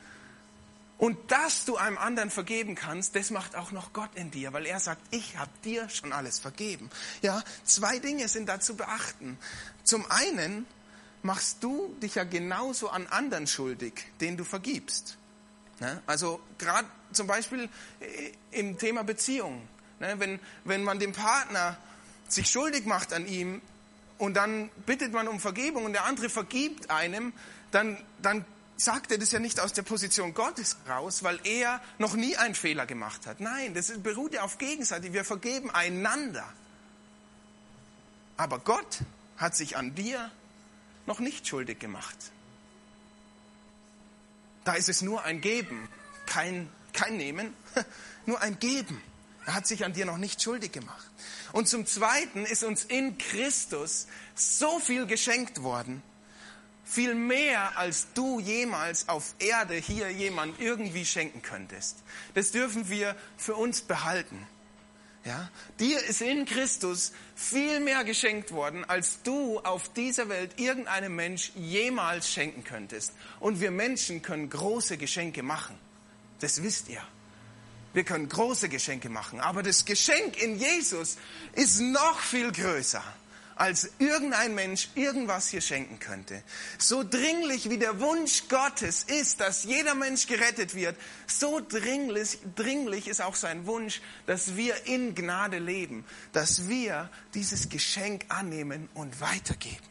Und 0.98 1.32
dass 1.32 1.66
du 1.66 1.78
einem 1.78 1.98
anderen 1.98 2.30
vergeben 2.30 2.76
kannst, 2.76 3.16
das 3.16 3.32
macht 3.32 3.56
auch 3.56 3.72
noch 3.72 3.92
Gott 3.92 4.12
in 4.14 4.30
dir, 4.30 4.54
weil 4.54 4.68
er 4.68 4.80
sagt, 4.80 5.02
ich 5.10 5.36
habe 5.38 5.50
dir 5.64 5.90
schon 5.90 6.14
alles 6.14 6.38
vergeben. 6.38 6.92
Ja, 7.24 7.44
zwei 7.64 7.98
Dinge 7.98 8.28
sind 8.28 8.48
da 8.48 8.60
zu 8.60 8.76
beachten. 8.76 9.40
Zum 9.84 10.10
einen 10.12 10.68
machst 11.24 11.64
du 11.64 11.96
dich 12.04 12.16
ja 12.16 12.24
genauso 12.24 12.90
an 12.90 13.08
anderen 13.08 13.48
schuldig, 13.48 13.94
den 14.20 14.38
du 14.38 14.44
vergibst. 14.44 15.18
Ne? 15.80 16.04
Also 16.06 16.40
gerade 16.60 16.88
zum 17.12 17.28
Beispiel 17.28 17.70
äh, 18.00 18.32
im 18.52 18.78
Thema 18.78 19.04
Beziehung. 19.04 19.62
Ne? 20.00 20.16
Wenn, 20.18 20.40
wenn 20.64 20.84
man 20.84 21.00
dem 21.00 21.14
Partner 21.14 21.78
sich 22.28 22.50
schuldig 22.50 22.86
macht 22.86 23.14
an 23.14 23.28
ihm 23.28 23.62
und 24.18 24.36
dann 24.36 24.70
bittet 24.86 25.14
man 25.14 25.28
um 25.28 25.40
Vergebung 25.40 25.86
und 25.86 25.94
der 25.94 26.06
andere 26.06 26.30
vergibt 26.30 26.90
einem, 26.90 27.34
dann, 27.72 27.98
dann 28.22 28.46
sagt 28.78 29.12
er 29.12 29.18
das 29.18 29.32
ja 29.32 29.40
nicht 29.40 29.60
aus 29.60 29.74
der 29.74 29.84
Position 29.84 30.34
Gottes 30.34 30.78
raus, 30.88 31.24
weil 31.24 31.40
er 31.44 31.82
noch 31.98 32.16
nie 32.16 32.36
einen 32.36 32.56
Fehler 32.56 32.86
gemacht 32.86 33.28
hat. 33.28 33.40
Nein, 33.40 33.74
das 33.74 33.92
beruht 34.02 34.34
ja 34.34 34.42
auf 34.42 34.58
Gegenseitig. 34.58 35.14
Wir 35.14 35.24
vergeben 35.24 35.70
einander. 35.72 36.48
Aber 38.38 38.60
Gott 38.60 39.00
hat 39.38 39.56
sich 39.56 39.78
an 39.78 39.94
dir 39.96 40.32
noch 41.06 41.20
nicht 41.20 41.48
schuldig 41.48 41.80
gemacht. 41.80 42.18
Da 44.64 44.74
ist 44.74 44.90
es 44.90 45.02
nur 45.02 45.24
ein 45.24 45.42
Geben, 45.42 45.88
kein, 46.26 46.70
kein 46.94 47.18
Nehmen, 47.18 47.54
nur 48.26 48.42
ein 48.42 48.60
Geben. 48.60 49.02
Er 49.46 49.56
hat 49.56 49.68
sich 49.68 49.86
an 49.86 49.94
dir 49.94 50.06
noch 50.06 50.18
nicht 50.18 50.42
schuldig 50.42 50.72
gemacht. 50.72 51.10
Und 51.52 51.68
zum 51.68 51.86
Zweiten 51.86 52.46
ist 52.46 52.64
uns 52.64 52.84
in 52.84 53.18
Christus 53.18 54.08
so 54.36 54.80
viel 54.80 55.06
geschenkt 55.08 55.64
worden. 55.64 56.04
viel 56.84 57.16
mehr, 57.16 57.78
als 57.78 58.08
du 58.14 58.42
jemals 58.42 59.08
auf 59.08 59.34
Erde 59.40 59.76
hier 59.76 60.10
jemand 60.12 60.60
irgendwie 60.60 61.06
schenken 61.06 61.42
könntest. 61.42 61.98
Das 62.34 62.52
dürfen 62.52 62.90
wir 62.90 63.16
für 63.38 63.56
uns 63.56 63.82
behalten. 63.82 64.46
Ja, 65.24 65.50
dir 65.80 66.04
ist 66.04 66.22
in 66.22 66.46
Christus 66.46 67.14
viel 67.36 67.80
mehr 67.80 68.04
geschenkt 68.04 68.52
worden, 68.52 68.84
als 68.84 69.22
du 69.24 69.60
auf 69.60 69.94
dieser 69.94 70.30
Welt 70.30 70.60
irgendeinem 70.60 71.16
Mensch 71.16 71.52
jemals 71.56 72.30
schenken 72.30 72.64
könntest. 72.64 73.14
Und 73.40 73.62
wir 73.62 73.72
Menschen 73.72 74.22
können 74.22 74.50
große 74.50 74.98
Geschenke 74.98 75.44
machen. 75.44 75.78
Das 76.42 76.62
wisst 76.62 76.90
ihr. 76.90 77.02
Wir 77.94 78.04
können 78.04 78.30
große 78.30 78.70
Geschenke 78.70 79.10
machen, 79.10 79.40
aber 79.40 79.64
das 79.64 79.86
Geschenk 79.86 80.42
in 80.42 80.58
Jesus 80.58 81.18
ist 81.54 81.80
noch 81.82 82.20
viel 82.20 82.52
größer 82.52 83.04
als 83.62 83.92
irgendein 84.00 84.56
Mensch 84.56 84.90
irgendwas 84.96 85.50
hier 85.50 85.62
schenken 85.62 86.00
könnte. 86.00 86.42
So 86.80 87.04
dringlich 87.04 87.70
wie 87.70 87.78
der 87.78 88.00
Wunsch 88.00 88.48
Gottes 88.50 89.04
ist, 89.04 89.40
dass 89.40 89.66
jeder 89.66 89.94
Mensch 89.94 90.26
gerettet 90.26 90.74
wird, 90.74 90.96
so 91.28 91.60
dringlich, 91.60 92.40
dringlich 92.56 93.08
ist 93.08 93.22
auch 93.22 93.36
sein 93.36 93.68
Wunsch, 93.68 94.02
dass 94.26 94.56
wir 94.56 94.88
in 94.88 95.14
Gnade 95.14 95.60
leben, 95.60 96.06
dass 96.34 96.70
wir 96.70 97.08
dieses 97.36 97.70
Geschenk 97.70 98.26
annehmen 98.30 98.90
und 98.96 99.22
weitergeben. 99.22 99.91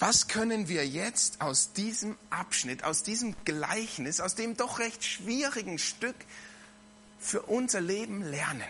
Was 0.00 0.26
können 0.26 0.66
wir 0.66 0.86
jetzt 0.86 1.40
aus 1.40 1.72
diesem 1.72 2.16
Abschnitt, 2.30 2.82
aus 2.82 3.04
diesem 3.04 3.36
Gleichnis, 3.44 4.20
aus 4.20 4.34
dem 4.34 4.56
doch 4.56 4.80
recht 4.80 5.04
schwierigen 5.04 5.78
Stück 5.78 6.16
für 7.20 7.42
unser 7.42 7.80
Leben 7.80 8.22
lernen? 8.22 8.64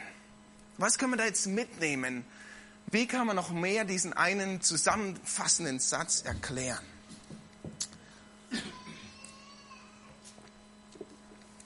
Was 0.77 0.99
können 0.99 1.13
wir 1.13 1.17
da 1.17 1.25
jetzt 1.25 1.47
mitnehmen 1.47 2.27
wie 2.93 3.07
kann 3.07 3.27
man 3.29 3.37
noch 3.37 3.51
mehr 3.51 3.85
diesen 3.85 4.13
einen 4.15 4.61
zusammenfassenden 4.63 5.79
Satz 5.79 6.23
erklären? 6.23 6.85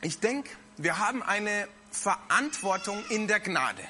Ich 0.02 0.20
denke, 0.20 0.50
wir 0.76 0.98
haben 0.98 1.22
eine 1.22 1.66
Verantwortung 1.90 3.02
in 3.08 3.26
der 3.26 3.40
Gnade. 3.40 3.82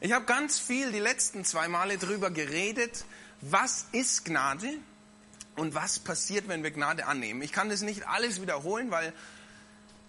Ich 0.00 0.12
habe 0.12 0.24
ganz 0.24 0.58
viel 0.58 0.92
die 0.92 0.98
letzten 0.98 1.44
zwei 1.44 1.68
Male 1.68 1.98
darüber 1.98 2.30
geredet, 2.30 3.04
was 3.50 3.86
ist 3.92 4.24
Gnade 4.24 4.78
und 5.56 5.74
was 5.74 5.98
passiert, 5.98 6.48
wenn 6.48 6.62
wir 6.62 6.70
Gnade 6.70 7.06
annehmen. 7.06 7.42
Ich 7.42 7.52
kann 7.52 7.68
das 7.68 7.82
nicht 7.82 8.08
alles 8.08 8.40
wiederholen, 8.40 8.90
weil 8.90 9.12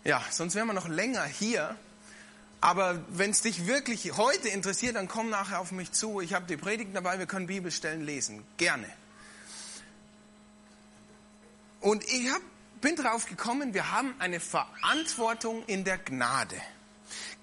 ja, 0.04 0.24
sonst 0.30 0.56
wären 0.56 0.68
wir 0.68 0.74
noch 0.74 0.88
länger 0.88 1.24
hier. 1.24 1.76
Aber 2.62 3.04
wenn 3.10 3.32
es 3.32 3.42
dich 3.42 3.68
wirklich 3.68 4.16
heute 4.18 4.50
interessiert, 4.50 4.96
dann 4.96 5.08
komm 5.08 5.30
nachher 5.30 5.60
auf 5.60 5.72
mich 5.72 5.92
zu. 5.92 6.22
Ich 6.22 6.34
habe 6.34 6.46
die 6.46 6.58
Predigt 6.58 6.96
dabei, 6.96 7.20
wir 7.20 7.26
können 7.26 7.48
Bibelstellen 7.48 8.04
lesen. 8.04 8.44
Gerne. 8.58 8.88
Und 11.82 12.04
ich 12.06 12.32
hab, 12.32 12.42
bin 12.82 12.96
drauf 12.96 13.26
gekommen, 13.26 13.74
wir 13.74 13.92
haben 13.92 14.16
eine 14.20 14.40
Verantwortung 14.40 15.64
in 15.66 15.84
der 15.84 15.98
Gnade. 15.98 16.56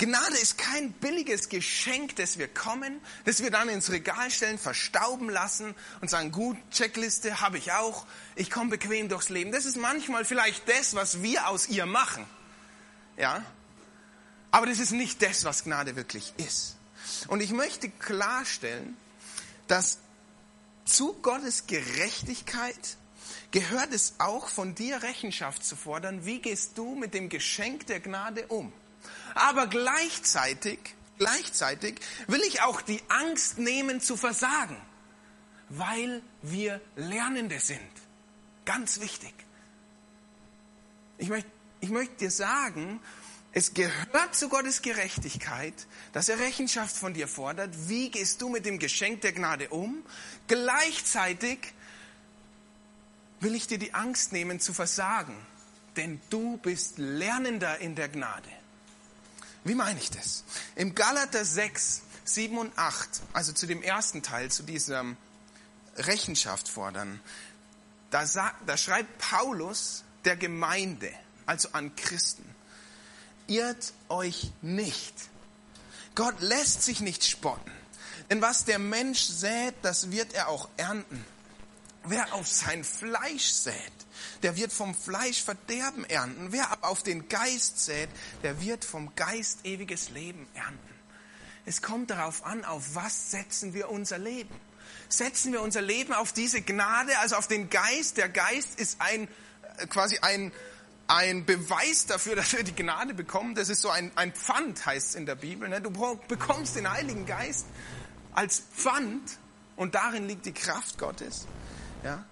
Gnade 0.05 0.37
ist 0.37 0.59
kein 0.59 0.91
billiges 0.91 1.49
Geschenk, 1.49 2.17
das 2.17 2.37
wir 2.37 2.49
kommen, 2.49 3.01
das 3.25 3.41
wir 3.41 3.53
dann 3.53 3.69
ins 3.69 3.93
Regal 3.93 4.33
stellen, 4.33 4.59
verstauben 4.59 5.31
lassen 5.31 5.77
und 6.01 6.11
sagen, 6.11 6.33
gut, 6.33 6.57
Checkliste 6.73 7.41
habe 7.41 7.57
ich 7.57 7.71
auch, 7.71 8.05
ich 8.35 8.51
komme 8.51 8.71
bequem 8.71 9.09
durchs 9.09 9.29
Leben. 9.29 9.53
Das 9.53 9.65
ist 9.65 9.77
manchmal 9.77 10.25
vielleicht 10.25 10.69
das, 10.69 10.97
was 10.97 11.23
wir 11.23 11.47
aus 11.47 11.69
ihr 11.69 11.87
machen. 11.87 12.27
Ja, 13.17 13.45
aber 14.51 14.67
das 14.67 14.81
ist 14.81 14.91
nicht 14.91 15.23
das, 15.23 15.45
was 15.45 15.62
Gnade 15.62 15.95
wirklich 15.95 16.35
ist. 16.37 16.75
Und 17.29 17.41
ich 17.41 17.53
möchte 17.53 17.88
klarstellen, 17.88 18.97
dass 19.69 19.99
zu 20.85 21.12
Gottes 21.23 21.69
Gerechtigkeit 21.69 22.97
gehört 23.53 23.93
es 23.93 24.15
auch 24.19 24.49
von 24.49 24.75
dir 24.75 25.05
Rechenschaft 25.05 25.65
zu 25.65 25.77
fordern, 25.77 26.27
wie 26.27 26.41
gehst 26.41 26.77
du 26.77 26.97
mit 26.97 27.15
dem 27.15 27.29
Geschenk 27.29 27.87
der 27.87 28.01
Gnade 28.01 28.49
um. 28.49 28.73
Aber 29.35 29.66
gleichzeitig, 29.66 30.79
gleichzeitig 31.18 32.01
will 32.27 32.42
ich 32.47 32.62
auch 32.62 32.81
die 32.83 33.01
Angst 33.09 33.59
nehmen 33.59 34.01
zu 34.01 34.16
versagen, 34.16 34.77
weil 35.68 36.23
wir 36.42 36.81
Lernende 36.97 37.61
sind. 37.61 37.81
Ganz 38.64 39.01
wichtig. 39.01 39.35
Ich 41.18 41.29
möchte, 41.29 41.51
ich 41.81 41.90
möchte 41.90 42.16
dir 42.16 42.31
sagen, 42.31 43.01
es 43.55 43.75
gehört 43.75 44.35
zu 44.35 44.49
Gottes 44.49 44.81
Gerechtigkeit, 44.81 45.75
dass 46.12 46.29
er 46.31 46.38
Rechenschaft 46.38 46.97
von 46.97 47.12
dir 47.12 47.29
fordert. 47.29 47.71
Wie 47.88 48.11
gehst 48.11 48.40
du 48.40 48.49
mit 48.49 48.64
dem 48.64 48.79
Geschenk 48.79 49.21
der 49.21 49.33
Gnade 49.33 49.68
um? 49.68 50.03
Gleichzeitig 50.49 51.59
will 53.40 53.55
ich 53.55 53.66
dir 53.66 53.79
die 53.79 53.92
Angst 53.92 54.33
nehmen 54.33 54.59
zu 54.59 54.73
versagen, 54.73 55.37
denn 55.97 56.21
du 56.31 56.57
bist 56.59 56.97
Lernender 56.97 57.79
in 57.79 57.95
der 57.95 58.09
Gnade. 58.09 58.49
Wie 59.64 59.75
meine 59.75 59.98
ich 59.98 60.11
das? 60.11 60.44
Im 60.75 60.94
Galater 60.94 61.44
6, 61.44 62.03
7 62.25 62.59
und 62.59 62.77
8, 62.77 63.09
also 63.33 63.53
zu 63.53 63.66
dem 63.66 63.83
ersten 63.83 64.22
Teil, 64.22 64.51
zu 64.51 64.62
diesem 64.62 65.16
Rechenschaft 65.96 66.68
fordern, 66.68 67.20
da, 68.11 68.27
sagt, 68.27 68.68
da 68.68 68.77
schreibt 68.77 69.18
Paulus 69.18 70.05
der 70.25 70.37
Gemeinde, 70.37 71.12
also 71.46 71.68
an 71.72 71.94
Christen, 71.96 72.44
irrt 73.46 73.92
euch 74.09 74.53
nicht. 74.62 75.14
Gott 76.14 76.40
lässt 76.40 76.83
sich 76.83 77.01
nicht 77.01 77.25
spotten. 77.25 77.70
Denn 78.31 78.42
was 78.42 78.64
der 78.64 78.79
Mensch 78.79 79.22
sät, 79.22 79.75
das 79.83 80.11
wird 80.11 80.33
er 80.35 80.48
auch 80.48 80.68
ernten. 80.77 81.25
Wer 82.05 82.35
auf 82.35 82.49
sein 82.49 82.83
Fleisch 82.83 83.51
sät, 83.51 83.75
der 84.43 84.57
wird 84.57 84.73
vom 84.73 84.95
Fleisch 84.95 85.43
Verderben 85.43 86.05
ernten. 86.05 86.49
Wer 86.51 86.71
aber 86.71 86.88
auf 86.88 87.03
den 87.03 87.29
Geist 87.29 87.79
sät, 87.79 88.09
der 88.43 88.61
wird 88.61 88.85
vom 88.85 89.15
Geist 89.15 89.61
ewiges 89.65 90.11
Leben 90.11 90.49
ernten. 90.55 90.93
Es 91.65 91.81
kommt 91.81 92.11
darauf 92.11 92.45
an, 92.45 92.65
auf 92.65 92.95
was 92.95 93.31
setzen 93.31 93.73
wir 93.73 93.88
unser 93.88 94.19
Leben. 94.19 94.55
Setzen 95.09 95.53
wir 95.53 95.62
unser 95.62 95.81
Leben 95.81 96.12
auf 96.12 96.33
diese 96.33 96.61
Gnade, 96.61 97.17
also 97.21 97.37
auf 97.37 97.47
den 97.47 97.71
Geist. 97.71 98.17
Der 98.17 98.29
Geist 98.29 98.81
ist 98.81 99.01
ein, 99.01 99.29
äh, 99.79 99.87
quasi 99.87 100.19
ein, 100.23 100.51
ein 101.07 101.45
Beweis 101.45 102.07
dafür, 102.07 102.35
dass 102.37 102.53
wir 102.53 102.65
die 102.65 102.75
Gnade 102.75 103.15
bekommen. 103.15 103.55
Das 103.55 103.69
ist 103.69 103.81
so 103.81 103.91
ein, 103.91 104.11
ein 104.17 104.33
Pfand, 104.33 104.85
heißt 104.85 105.11
es 105.11 105.15
in 105.15 105.27
der 105.27 105.37
Bibel. 105.37 105.69
Ne? 105.69 105.81
Du 105.81 105.91
bekommst 106.27 106.75
den 106.75 106.91
Heiligen 106.91 107.27
Geist 107.27 107.67
als 108.35 108.61
Pfand 108.75 109.38
und 109.77 109.95
darin 109.95 110.27
liegt 110.27 110.47
die 110.47 110.53
Kraft 110.53 110.99
Gottes. 110.99 111.47
Ja? 112.03 112.25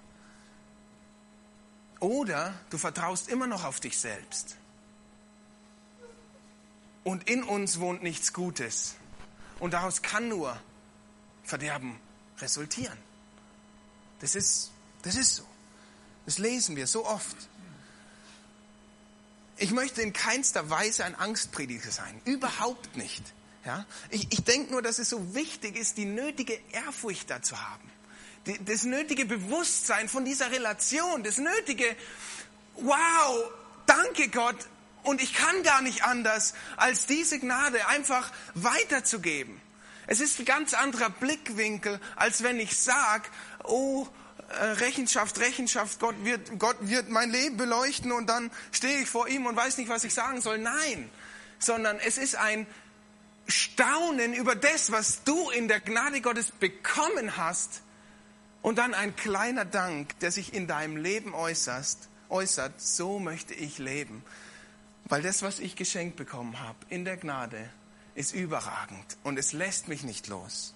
Oder 2.00 2.54
du 2.70 2.78
vertraust 2.78 3.28
immer 3.28 3.46
noch 3.46 3.64
auf 3.64 3.80
dich 3.80 3.98
selbst. 3.98 4.56
Und 7.04 7.28
in 7.28 7.42
uns 7.42 7.80
wohnt 7.80 8.02
nichts 8.02 8.32
Gutes. 8.32 8.94
Und 9.58 9.74
daraus 9.74 10.02
kann 10.02 10.28
nur 10.28 10.58
Verderben 11.44 11.98
resultieren. 12.38 12.96
Das 14.20 14.34
ist, 14.34 14.70
das 15.02 15.16
ist 15.16 15.36
so. 15.36 15.44
Das 16.26 16.38
lesen 16.38 16.76
wir 16.76 16.86
so 16.86 17.06
oft. 17.06 17.36
Ich 19.56 19.72
möchte 19.72 20.00
in 20.00 20.12
keinster 20.12 20.70
Weise 20.70 21.04
ein 21.04 21.14
Angstprediger 21.14 21.90
sein. 21.90 22.20
Überhaupt 22.24 22.96
nicht. 22.96 23.22
Ja? 23.64 23.84
Ich, 24.08 24.32
ich 24.32 24.42
denke 24.44 24.72
nur, 24.72 24.80
dass 24.80 24.98
es 24.98 25.10
so 25.10 25.34
wichtig 25.34 25.76
ist, 25.76 25.98
die 25.98 26.06
nötige 26.06 26.58
Ehrfurcht 26.72 27.28
dazu 27.28 27.60
haben. 27.60 27.89
Das 28.44 28.84
nötige 28.84 29.26
Bewusstsein 29.26 30.08
von 30.08 30.24
dieser 30.24 30.50
Relation. 30.50 31.22
Das 31.22 31.38
nötige, 31.38 31.84
wow, 32.76 33.50
danke 33.86 34.28
Gott. 34.28 34.56
Und 35.02 35.22
ich 35.22 35.34
kann 35.34 35.62
gar 35.62 35.82
nicht 35.82 36.04
anders, 36.04 36.54
als 36.76 37.06
diese 37.06 37.38
Gnade 37.38 37.86
einfach 37.88 38.30
weiterzugeben. 38.54 39.60
Es 40.06 40.20
ist 40.20 40.38
ein 40.38 40.44
ganz 40.44 40.74
anderer 40.74 41.10
Blickwinkel, 41.10 42.00
als 42.16 42.42
wenn 42.42 42.58
ich 42.58 42.76
sage, 42.76 43.28
oh, 43.64 44.06
äh, 44.48 44.64
Rechenschaft, 44.64 45.38
Rechenschaft, 45.38 46.00
Gott 46.00 46.16
wird, 46.24 46.58
Gott 46.58 46.76
wird 46.80 47.08
mein 47.08 47.30
Leben 47.30 47.56
beleuchten 47.56 48.10
und 48.10 48.26
dann 48.26 48.50
stehe 48.72 49.00
ich 49.00 49.08
vor 49.08 49.28
ihm 49.28 49.46
und 49.46 49.56
weiß 49.56 49.78
nicht, 49.78 49.88
was 49.88 50.04
ich 50.04 50.12
sagen 50.12 50.40
soll. 50.40 50.58
Nein, 50.58 51.10
sondern 51.58 51.98
es 52.00 52.18
ist 52.18 52.36
ein 52.36 52.66
Staunen 53.46 54.34
über 54.34 54.54
das, 54.54 54.90
was 54.90 55.22
du 55.24 55.50
in 55.50 55.68
der 55.68 55.80
Gnade 55.80 56.20
Gottes 56.20 56.50
bekommen 56.50 57.36
hast 57.36 57.82
und 58.62 58.78
dann 58.78 58.94
ein 58.94 59.16
kleiner 59.16 59.64
Dank, 59.64 60.18
der 60.20 60.32
sich 60.32 60.54
in 60.54 60.66
deinem 60.66 60.96
Leben 60.96 61.34
äußerst, 61.34 62.08
äußert, 62.28 62.80
so 62.80 63.18
möchte 63.18 63.54
ich 63.54 63.78
leben. 63.78 64.22
Weil 65.06 65.22
das, 65.22 65.42
was 65.42 65.58
ich 65.58 65.76
geschenkt 65.76 66.16
bekommen 66.16 66.60
habe 66.60 66.78
in 66.88 67.04
der 67.04 67.16
Gnade, 67.16 67.68
ist 68.14 68.34
überragend 68.34 69.16
und 69.24 69.38
es 69.38 69.52
lässt 69.52 69.88
mich 69.88 70.02
nicht 70.02 70.28
los. 70.28 70.74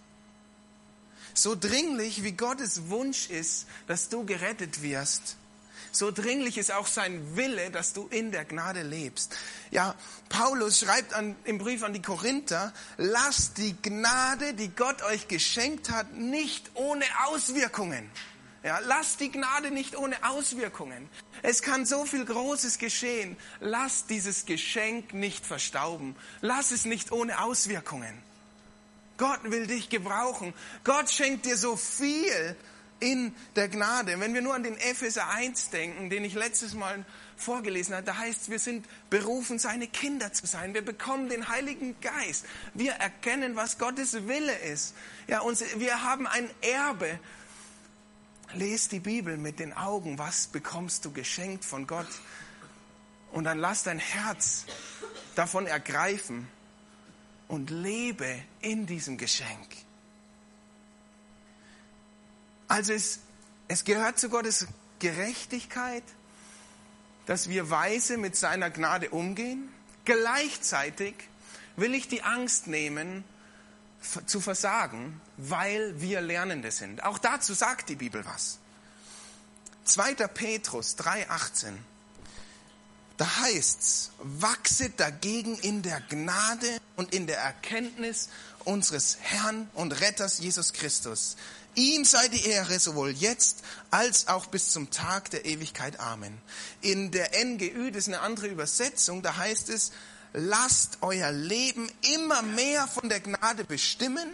So 1.35 1.57
dringlich 1.59 2.22
wie 2.22 2.32
Gottes 2.32 2.89
Wunsch 2.89 3.28
ist, 3.28 3.66
dass 3.87 4.09
du 4.09 4.24
gerettet 4.24 4.82
wirst, 4.82 5.37
so 5.97 6.11
dringlich 6.11 6.59
ist 6.59 6.72
auch 6.72 6.86
sein 6.86 7.36
Wille, 7.36 7.70
dass 7.70 7.92
du 7.92 8.09
in 8.09 8.32
der 8.32 8.45
Gnade 8.45 8.82
lebst. 8.82 9.34
Ja, 9.70 9.95
Paulus 10.28 10.80
schreibt 10.80 11.14
an, 11.14 11.36
im 11.45 11.59
Brief 11.59 11.82
an 11.82 11.92
die 11.92 12.03
Korinther, 12.03 12.72
lasst 12.97 13.59
die 13.59 13.74
Gnade, 13.80 14.55
die 14.55 14.68
Gott 14.68 15.03
euch 15.03 15.28
geschenkt 15.28 15.90
hat, 15.90 16.12
nicht 16.14 16.70
ohne 16.74 17.05
Auswirkungen. 17.26 18.11
Ja, 18.62 18.78
lass 18.78 19.18
die 19.18 19.30
Gnade 19.30 19.70
nicht 19.70 19.95
ohne 19.95 20.16
Auswirkungen. 20.24 21.11
Es 21.42 21.61
kann 21.61 21.84
so 21.84 22.07
viel 22.07 22.24
Großes 22.24 22.78
geschehen. 22.78 23.36
Lass 23.61 24.07
dieses 24.07 24.47
Geschenk 24.47 25.12
nicht 25.12 25.45
verstauben. 25.45 26.16
Lass 26.40 26.70
es 26.70 26.86
nicht 26.86 27.12
ohne 27.12 27.42
Auswirkungen. 27.42 28.22
Gott 29.18 29.40
will 29.45 29.66
dich 29.66 29.90
gebrauchen. 29.90 30.55
Gott 30.82 31.11
schenkt 31.11 31.45
dir 31.45 31.59
so 31.59 31.76
viel 31.76 32.57
in 33.01 33.34
der 33.57 33.68
Gnade. 33.68 34.18
Wenn 34.20 34.34
wir 34.34 34.42
nur 34.42 34.55
an 34.55 34.62
den 34.62 34.76
Epheser 34.76 35.28
1 35.28 35.70
denken, 35.70 36.11
den 36.11 36.24
ich 36.24 36.34
letztes 36.34 36.74
Mal 36.74 37.05
vorgelesen 37.36 37.95
habe, 37.95 38.05
da 38.05 38.16
heißt 38.16 38.51
wir 38.51 38.59
sind 38.59 38.86
berufen, 39.11 39.59
seine 39.59 39.86
Kinder 39.86 40.32
zu 40.32 40.47
sein. 40.47 40.74
Wir 40.74 40.84
bekommen 40.84 41.28
den 41.28 41.49
Heiligen 41.49 41.97
Geist. 42.01 42.47
Wir 42.74 42.92
erkennen, 42.92 43.57
was 43.57 43.78
Gottes 43.78 44.26
Wille 44.28 44.57
ist. 44.59 44.95
Ja, 45.26 45.40
und 45.40 45.59
wir 45.78 46.03
haben 46.03 46.26
ein 46.26 46.49
Erbe 46.61 47.18
Lest 48.57 48.92
die 48.92 49.01
Bibel 49.01 49.36
mit 49.36 49.59
den 49.59 49.72
Augen, 49.72 50.16
was 50.18 50.47
bekommst 50.47 51.05
du 51.05 51.12
geschenkt 51.12 51.64
von 51.64 51.88
Gott? 51.88 52.07
Und 53.32 53.45
dann 53.45 53.59
lass 53.59 53.82
dein 53.82 53.99
Herz 53.99 54.64
davon 55.34 55.66
ergreifen 55.66 56.47
und 57.49 57.70
lebe 57.70 58.40
in 58.61 58.86
diesem 58.86 59.18
Geschenk. 59.18 59.68
Also 62.68 62.92
es, 62.92 63.20
es 63.68 63.84
gehört 63.84 64.18
zu 64.18 64.28
Gottes 64.28 64.66
Gerechtigkeit, 64.98 66.04
dass 67.26 67.48
wir 67.48 67.70
weise 67.70 68.16
mit 68.16 68.36
seiner 68.36 68.70
Gnade 68.70 69.10
umgehen. 69.10 69.68
Gleichzeitig 70.04 71.14
will 71.76 71.94
ich 71.94 72.08
die 72.08 72.22
Angst 72.22 72.66
nehmen, 72.66 73.24
zu 74.26 74.40
versagen, 74.40 75.20
weil 75.36 76.00
wir 76.00 76.20
Lernende 76.20 76.70
sind. 76.70 77.02
Auch 77.04 77.18
dazu 77.18 77.54
sagt 77.54 77.88
die 77.88 77.96
Bibel 77.96 78.24
was. 78.26 78.58
2. 79.84 80.14
Petrus 80.28 80.96
3,18. 80.98 81.74
Da 83.16 83.36
heißt's, 83.42 84.10
wachset 84.18 84.98
dagegen 84.98 85.56
in 85.58 85.82
der 85.82 86.00
Gnade 86.00 86.78
und 86.96 87.14
in 87.14 87.26
der 87.26 87.38
Erkenntnis 87.38 88.28
unseres 88.64 89.18
Herrn 89.20 89.68
und 89.74 90.00
Retters 90.00 90.38
Jesus 90.38 90.72
Christus. 90.72 91.36
Ihm 91.74 92.04
sei 92.04 92.28
die 92.28 92.46
Ehre 92.46 92.78
sowohl 92.78 93.10
jetzt 93.10 93.64
als 93.90 94.28
auch 94.28 94.46
bis 94.46 94.70
zum 94.70 94.90
Tag 94.90 95.30
der 95.30 95.44
Ewigkeit. 95.44 95.98
Amen. 95.98 96.40
In 96.80 97.10
der 97.10 97.30
NGÜ, 97.44 97.90
das 97.90 98.06
ist 98.06 98.08
eine 98.08 98.20
andere 98.20 98.46
Übersetzung, 98.46 99.22
da 99.22 99.36
heißt 99.36 99.68
es, 99.70 99.92
lasst 100.32 100.98
euer 101.00 101.32
Leben 101.32 101.90
immer 102.14 102.42
mehr 102.42 102.86
von 102.86 103.08
der 103.08 103.20
Gnade 103.20 103.64
bestimmen 103.64 104.28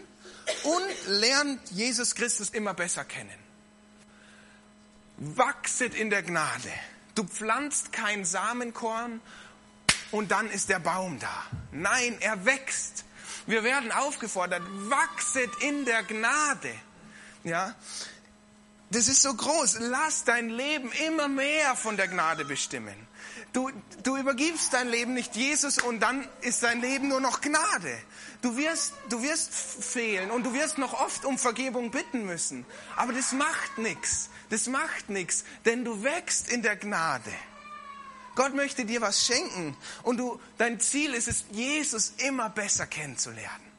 und 0.65 1.09
lernt 1.21 1.71
Jesus 1.71 2.15
Christus 2.15 2.51
immer 2.51 2.75
besser 2.75 3.05
kennen. 3.05 3.39
Wachset 5.17 5.95
in 5.95 6.11
der 6.11 6.23
Gnade. 6.23 6.73
Du 7.15 7.25
pflanzt 7.25 7.93
kein 7.93 8.25
Samenkorn 8.25 9.21
und 10.11 10.31
dann 10.31 10.51
ist 10.51 10.69
der 10.69 10.79
Baum 10.79 11.19
da. 11.19 11.45
Nein, 11.73 12.17
er 12.21 12.45
wächst. 12.45 13.05
Wir 13.47 13.63
werden 13.65 13.93
aufgefordert, 13.93 14.63
wachset 14.89 15.51
in 15.63 15.85
der 15.85 16.03
Gnade. 16.03 16.73
Ja, 17.45 17.75
das 18.91 19.09
ist 19.09 19.23
so 19.23 19.33
groß. 19.33 19.79
Lass 19.81 20.25
dein 20.25 20.49
Leben 20.49 20.91
immer 21.07 21.29
mehr 21.29 21.77
von 21.77 21.97
der 21.97 22.09
Gnade 22.09 22.45
bestimmen. 22.45 22.95
Du, 23.53 23.71
du 24.03 24.17
übergibst 24.17 24.73
dein 24.73 24.89
Leben 24.89 25.15
nicht 25.15 25.35
Jesus 25.37 25.79
und 25.79 26.01
dann 26.01 26.27
ist 26.41 26.63
dein 26.63 26.81
Leben 26.81 27.09
nur 27.09 27.21
noch 27.21 27.41
Gnade. 27.41 27.99
Du 28.43 28.57
wirst, 28.57 28.95
du 29.09 29.23
wirst 29.23 29.53
fehlen 29.53 30.31
und 30.31 30.45
du 30.45 30.55
wirst 30.55 30.79
noch 30.79 31.01
oft 31.01 31.25
um 31.25 31.39
Vergebung 31.39 31.91
bitten 31.91 32.27
müssen. 32.27 32.65
Aber 32.97 33.13
das 33.13 33.33
macht 33.33 33.79
nichts. 33.79 34.31
Das 34.51 34.67
macht 34.67 35.09
nichts, 35.09 35.45
denn 35.65 35.85
du 35.85 36.03
wächst 36.03 36.51
in 36.51 36.63
der 36.63 36.77
Gnade. 36.77 37.33
Gott 38.35 38.55
möchte 38.55 38.85
dir 38.85 39.01
was 39.01 39.25
schenken 39.25 39.77
und 40.03 40.17
du, 40.17 40.41
dein 40.59 40.81
Ziel 40.81 41.15
ist 41.15 41.29
es, 41.29 41.45
Jesus 41.51 42.15
immer 42.19 42.49
besser 42.49 42.87
kennenzulernen. 42.87 43.71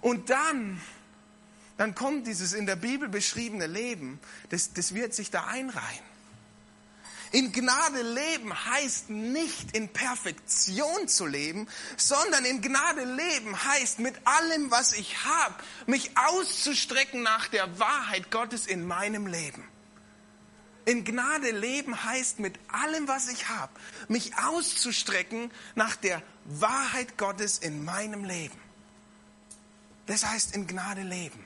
Und 0.00 0.30
dann, 0.30 0.80
dann 1.82 1.96
kommt 1.96 2.28
dieses 2.28 2.52
in 2.52 2.64
der 2.64 2.76
Bibel 2.76 3.08
beschriebene 3.08 3.66
Leben, 3.66 4.20
das, 4.50 4.72
das 4.72 4.94
wird 4.94 5.14
sich 5.14 5.32
da 5.32 5.46
einreihen. 5.46 6.04
In 7.32 7.50
Gnade 7.50 8.02
leben 8.02 8.54
heißt 8.54 9.10
nicht 9.10 9.76
in 9.76 9.88
Perfektion 9.88 11.08
zu 11.08 11.26
leben, 11.26 11.66
sondern 11.96 12.44
in 12.44 12.62
Gnade 12.62 13.02
leben 13.02 13.64
heißt 13.64 13.98
mit 13.98 14.14
allem, 14.22 14.70
was 14.70 14.92
ich 14.92 15.24
habe, 15.24 15.56
mich 15.86 16.12
auszustrecken 16.16 17.24
nach 17.24 17.48
der 17.48 17.80
Wahrheit 17.80 18.30
Gottes 18.30 18.68
in 18.68 18.86
meinem 18.86 19.26
Leben. 19.26 19.64
In 20.84 21.02
Gnade 21.04 21.50
leben 21.50 22.04
heißt 22.04 22.38
mit 22.38 22.60
allem, 22.68 23.08
was 23.08 23.26
ich 23.26 23.48
habe, 23.48 23.72
mich 24.06 24.38
auszustrecken 24.38 25.50
nach 25.74 25.96
der 25.96 26.22
Wahrheit 26.44 27.18
Gottes 27.18 27.58
in 27.58 27.84
meinem 27.84 28.24
Leben. 28.24 28.60
Das 30.06 30.24
heißt 30.24 30.54
in 30.54 30.68
Gnade 30.68 31.02
leben. 31.02 31.44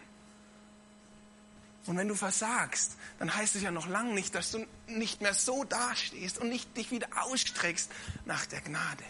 Und 1.86 1.96
wenn 1.96 2.08
du 2.08 2.16
versagst, 2.16 2.96
dann 3.18 3.34
heißt 3.34 3.54
es 3.54 3.62
ja 3.62 3.70
noch 3.70 3.86
lange 3.88 4.12
nicht, 4.12 4.34
dass 4.34 4.50
du 4.50 4.66
nicht 4.88 5.20
mehr 5.20 5.34
so 5.34 5.62
dastehst 5.64 6.38
und 6.38 6.48
nicht 6.48 6.76
dich 6.76 6.90
wieder 6.90 7.08
ausstreckst 7.22 7.90
nach 8.24 8.44
der 8.46 8.60
Gnade 8.60 9.04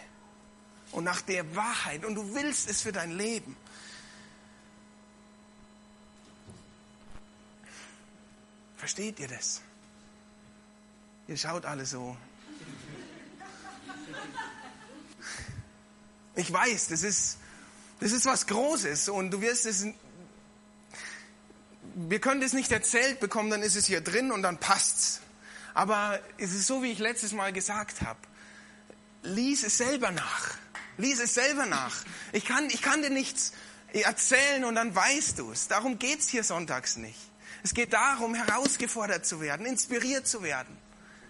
und 0.91 1.03
nach 1.03 1.21
der 1.21 1.55
Wahrheit 1.55 2.05
und 2.05 2.15
du 2.15 2.35
willst 2.35 2.69
es 2.69 2.81
für 2.81 2.91
dein 2.91 3.11
Leben. 3.11 3.57
Versteht 8.77 9.19
ihr 9.19 9.27
das? 9.27 9.61
Ihr 11.27 11.35
schaut 11.35 11.65
alle 11.65 11.85
so. 11.85 12.15
Ich 16.35 16.53
weiß, 16.53 16.89
das 16.89 17.01
ist, 17.01 17.39
das 17.99 18.11
ist 18.11 18.25
was 18.27 18.45
Großes 18.45 19.09
und 19.09 19.31
du 19.31 19.41
wirst 19.41 19.65
es 19.65 19.87
wir 21.99 22.19
können 22.19 22.41
das 22.41 22.53
nicht 22.53 22.71
erzählt 22.71 23.19
bekommen, 23.19 23.49
dann 23.49 23.63
ist 23.63 23.75
es 23.75 23.87
hier 23.87 24.01
drin 24.01 24.31
und 24.31 24.43
dann 24.43 24.59
passt's. 24.59 25.21
Aber 25.73 26.19
es 26.37 26.53
ist 26.53 26.67
so, 26.67 26.83
wie 26.83 26.91
ich 26.91 26.99
letztes 26.99 27.33
Mal 27.33 27.51
gesagt 27.51 28.01
habe. 28.01 28.19
Lies 29.23 29.63
es 29.63 29.77
selber 29.77 30.11
nach. 30.11 30.53
Lies 30.97 31.19
es 31.19 31.33
selber 31.33 31.65
nach. 31.65 31.95
Ich 32.33 32.45
kann, 32.45 32.67
ich 32.67 32.83
kann 32.83 33.01
dir 33.01 33.09
nichts 33.09 33.53
erzählen 33.93 34.63
und 34.63 34.75
dann 34.75 34.95
weißt 34.95 35.39
du 35.39 35.51
es. 35.51 35.67
Darum 35.67 35.97
geht's 35.97 36.29
hier 36.29 36.43
sonntags 36.43 36.97
nicht. 36.97 37.19
Es 37.63 37.73
geht 37.73 37.93
darum, 37.93 38.35
herausgefordert 38.35 39.25
zu 39.25 39.41
werden, 39.41 39.65
inspiriert 39.65 40.27
zu 40.27 40.43
werden. 40.43 40.77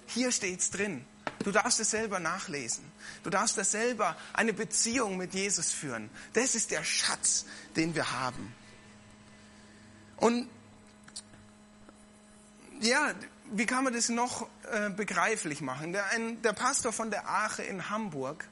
Hier 0.05 0.33
steht's 0.33 0.69
drin. 0.69 1.05
Du 1.43 1.51
darfst 1.51 1.79
es 1.79 1.91
selber 1.91 2.19
nachlesen. 2.19 2.83
Du 3.23 3.29
darfst 3.29 3.57
das 3.57 3.71
selber 3.71 4.17
eine 4.33 4.51
Beziehung 4.51 5.15
mit 5.15 5.33
Jesus 5.33 5.71
führen. 5.71 6.09
Das 6.33 6.55
ist 6.55 6.71
der 6.71 6.83
Schatz, 6.83 7.45
den 7.77 7.95
wir 7.95 8.11
haben. 8.11 8.53
Und 10.17 10.49
ja, 12.81 13.13
wie 13.51 13.65
kann 13.65 13.83
man 13.83 13.93
das 13.93 14.09
noch 14.09 14.47
äh, 14.71 14.89
begreiflich 14.89 15.61
machen? 15.61 15.93
Der, 15.93 16.05
ein, 16.07 16.41
der 16.41 16.53
Pastor 16.53 16.91
von 16.91 17.11
der 17.11 17.29
Ache 17.29 17.63
in 17.63 17.89
Hamburg, 17.89 18.45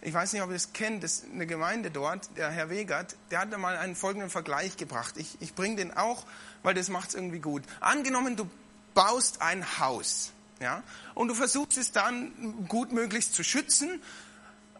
ich 0.00 0.14
weiß 0.14 0.32
nicht, 0.32 0.42
ob 0.42 0.50
ihr 0.50 0.56
es 0.56 0.72
kennt, 0.72 1.02
das 1.02 1.14
ist 1.14 1.32
eine 1.32 1.46
Gemeinde 1.46 1.90
dort, 1.90 2.36
der 2.36 2.50
Herr 2.50 2.70
Wegert, 2.70 3.16
der 3.30 3.40
hat 3.40 3.52
da 3.52 3.58
mal 3.58 3.76
einen 3.76 3.96
folgenden 3.96 4.30
Vergleich 4.30 4.76
gebracht. 4.76 5.14
Ich, 5.16 5.36
ich 5.40 5.54
bringe 5.54 5.76
den 5.76 5.96
auch, 5.96 6.24
weil 6.62 6.74
das 6.74 6.88
macht 6.88 7.08
es 7.08 7.14
irgendwie 7.14 7.40
gut. 7.40 7.64
Angenommen, 7.80 8.36
du 8.36 8.48
baust 8.94 9.42
ein 9.42 9.78
Haus, 9.80 10.32
ja, 10.60 10.82
und 11.14 11.28
du 11.28 11.34
versuchst 11.34 11.78
es 11.78 11.92
dann 11.92 12.66
gut 12.68 12.92
möglichst 12.92 13.34
zu 13.34 13.42
schützen, 13.42 14.00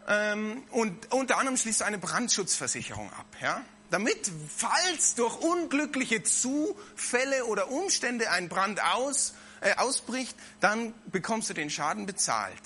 ähm, 0.07 0.63
und 0.71 1.11
unter 1.11 1.37
anderem 1.37 1.57
schließt 1.57 1.81
du 1.81 1.85
eine 1.85 1.97
Brandschutzversicherung 1.97 3.11
ab, 3.13 3.27
ja 3.41 3.61
damit, 3.89 4.31
falls 4.55 5.15
durch 5.15 5.37
unglückliche 5.37 6.23
Zufälle 6.23 7.45
oder 7.45 7.69
Umstände 7.69 8.29
ein 8.31 8.49
Brand 8.49 8.81
aus, 8.83 9.33
äh, 9.61 9.75
ausbricht, 9.75 10.37
dann 10.59 10.93
bekommst 11.07 11.49
du 11.49 11.53
den 11.53 11.69
Schaden 11.69 12.05
bezahlt. 12.05 12.61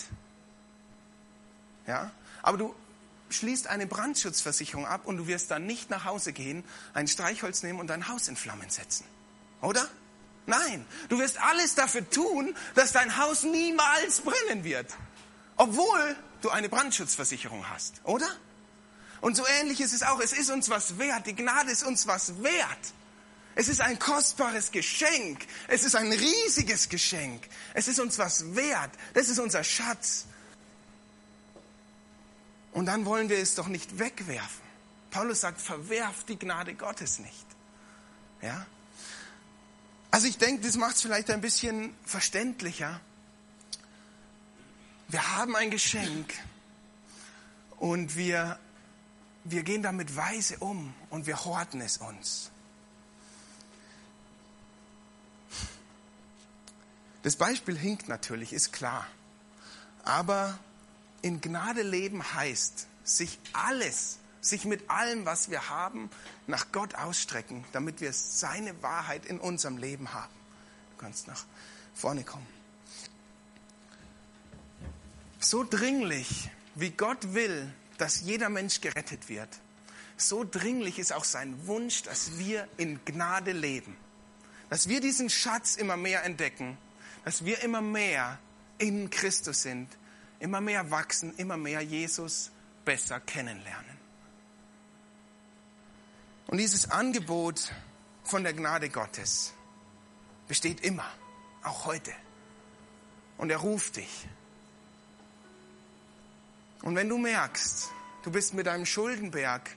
Ja? 1.88 2.12
Aber 2.42 2.58
du 2.58 2.76
schließt 3.30 3.68
eine 3.68 3.88
Brandschutzversicherung 3.88 4.86
ab 4.86 5.06
und 5.06 5.18
du 5.18 5.28
wirst 5.28 5.50
dann 5.52 5.66
nicht 5.66 5.90
nach 5.90 6.06
Hause 6.06 6.34
gehen, 6.34 6.64
ein 6.94 7.08
Streichholz 7.08 7.64
nehmen 7.64 7.80
und 7.80 7.88
dein 7.88 8.08
Haus 8.08 8.28
in 8.28 8.36
Flammen 8.36 8.70
setzen. 8.70 9.06
Oder? 9.62 9.88
Nein, 10.46 10.86
du 11.10 11.20
wirst 11.20 11.42
alles 11.42 11.74
dafür 11.76 12.08
tun, 12.10 12.56
dass 12.76 12.92
dein 12.92 13.18
Haus 13.18 13.44
niemals 13.44 14.22
brennen 14.22 14.64
wird. 14.64 14.94
Obwohl 15.56 16.16
du 16.42 16.50
eine 16.50 16.70
Brandschutzversicherung 16.70 17.70
hast, 17.70 18.02
oder? 18.04 18.28
Und 19.24 19.38
so 19.38 19.48
ähnlich 19.48 19.80
ist 19.80 19.94
es 19.94 20.04
auch. 20.04 20.20
Es 20.20 20.34
ist 20.34 20.50
uns 20.50 20.70
was 20.70 20.98
wert. 20.98 21.26
Die 21.26 21.34
Gnade 21.34 21.72
ist 21.72 21.84
uns 21.84 22.08
was 22.08 22.44
wert. 22.44 22.94
Es 23.56 23.70
ist 23.70 23.80
ein 23.80 23.98
kostbares 23.98 24.70
Geschenk. 24.70 25.48
Es 25.70 25.86
ist 25.86 25.96
ein 25.96 26.12
riesiges 26.12 26.90
Geschenk. 26.90 27.42
Es 27.74 27.88
ist 27.88 28.02
uns 28.02 28.18
was 28.18 28.54
wert. 28.54 28.92
Das 29.14 29.30
ist 29.30 29.40
unser 29.40 29.64
Schatz. 29.64 30.26
Und 32.74 32.88
dann 32.88 33.06
wollen 33.06 33.30
wir 33.30 33.38
es 33.38 33.56
doch 33.56 33.70
nicht 33.70 33.98
wegwerfen. 33.98 34.62
Paulus 35.10 35.40
sagt, 35.40 35.62
verwerft 35.62 36.28
die 36.28 36.38
Gnade 36.38 36.74
Gottes 36.74 37.20
nicht. 37.20 37.46
Ja? 38.42 38.66
Also 40.12 40.28
ich 40.28 40.38
denke, 40.38 40.68
das 40.68 40.76
macht 40.76 40.98
es 40.98 41.02
vielleicht 41.02 41.32
ein 41.32 41.40
bisschen 41.40 41.96
verständlicher. 42.04 43.00
Wir 45.08 45.38
haben 45.38 45.56
ein 45.56 45.72
Geschenk 45.72 46.34
und 47.78 48.18
wir, 48.18 48.60
wir 49.44 49.64
gehen 49.64 49.84
damit 49.84 50.16
weise 50.16 50.58
um 50.60 50.94
und 51.10 51.26
wir 51.26 51.44
horten 51.44 51.82
es 51.82 51.98
uns. 51.98 52.50
Das 57.24 57.36
Beispiel 57.38 57.78
hinkt 57.78 58.10
natürlich, 58.10 58.52
ist 58.54 58.74
klar. 58.74 59.08
Aber 60.04 60.58
in 61.22 61.40
Gnade 61.40 61.82
leben 61.82 62.34
heißt, 62.34 62.88
sich 63.04 63.40
alles, 63.54 64.18
sich 64.42 64.66
mit 64.66 64.90
allem, 64.90 65.26
was 65.26 65.50
wir 65.50 65.70
haben, 65.70 66.10
nach 66.48 66.72
Gott 66.74 66.96
ausstrecken, 66.96 67.64
damit 67.72 68.02
wir 68.02 68.12
seine 68.12 68.82
Wahrheit 68.84 69.26
in 69.26 69.40
unserem 69.40 69.78
Leben 69.78 70.14
haben. 70.14 70.34
Du 70.92 70.98
kannst 70.98 71.28
nach 71.28 71.46
vorne 71.94 72.26
kommen. 72.26 72.48
So 75.40 75.64
dringlich, 75.64 76.50
wie 76.76 76.92
Gott 76.92 77.34
will, 77.34 77.74
dass 77.98 78.22
jeder 78.22 78.50
Mensch 78.50 78.82
gerettet 78.82 79.30
wird, 79.30 79.50
so 80.18 80.44
dringlich 80.44 81.00
ist 81.00 81.14
auch 81.14 81.24
sein 81.24 81.68
Wunsch, 81.68 82.04
dass 82.04 82.38
wir 82.38 82.68
in 82.78 83.04
Gnade 83.06 83.52
leben. 83.52 83.98
Dass 84.70 84.88
wir 84.88 85.02
diesen 85.02 85.30
Schatz 85.30 85.76
immer 85.76 85.98
mehr 85.98 86.24
entdecken, 86.24 86.78
dass 87.26 87.46
wir 87.46 87.62
immer 87.64 87.82
mehr 87.82 88.40
in 88.78 89.10
Christus 89.10 89.62
sind, 89.62 89.90
immer 90.40 90.62
mehr 90.62 90.92
wachsen, 90.92 91.34
immer 91.38 91.58
mehr 91.58 91.82
Jesus 91.82 92.52
besser 92.86 93.20
kennenlernen. 93.20 93.98
Und 96.48 96.58
dieses 96.58 96.92
Angebot 96.92 97.72
von 98.24 98.44
der 98.44 98.54
Gnade 98.54 98.90
Gottes 98.90 99.54
besteht 100.48 100.82
immer, 100.82 101.10
auch 101.64 101.86
heute. 101.86 102.14
Und 103.38 103.50
er 103.50 103.58
ruft 103.58 103.96
dich. 103.96 104.28
Und 106.84 106.96
wenn 106.96 107.10
du 107.10 107.18
merkst, 107.18 107.90
du 108.24 108.32
bist 108.32 108.54
mit 108.54 108.68
deinem 108.68 108.86
Schuldenberg 108.86 109.70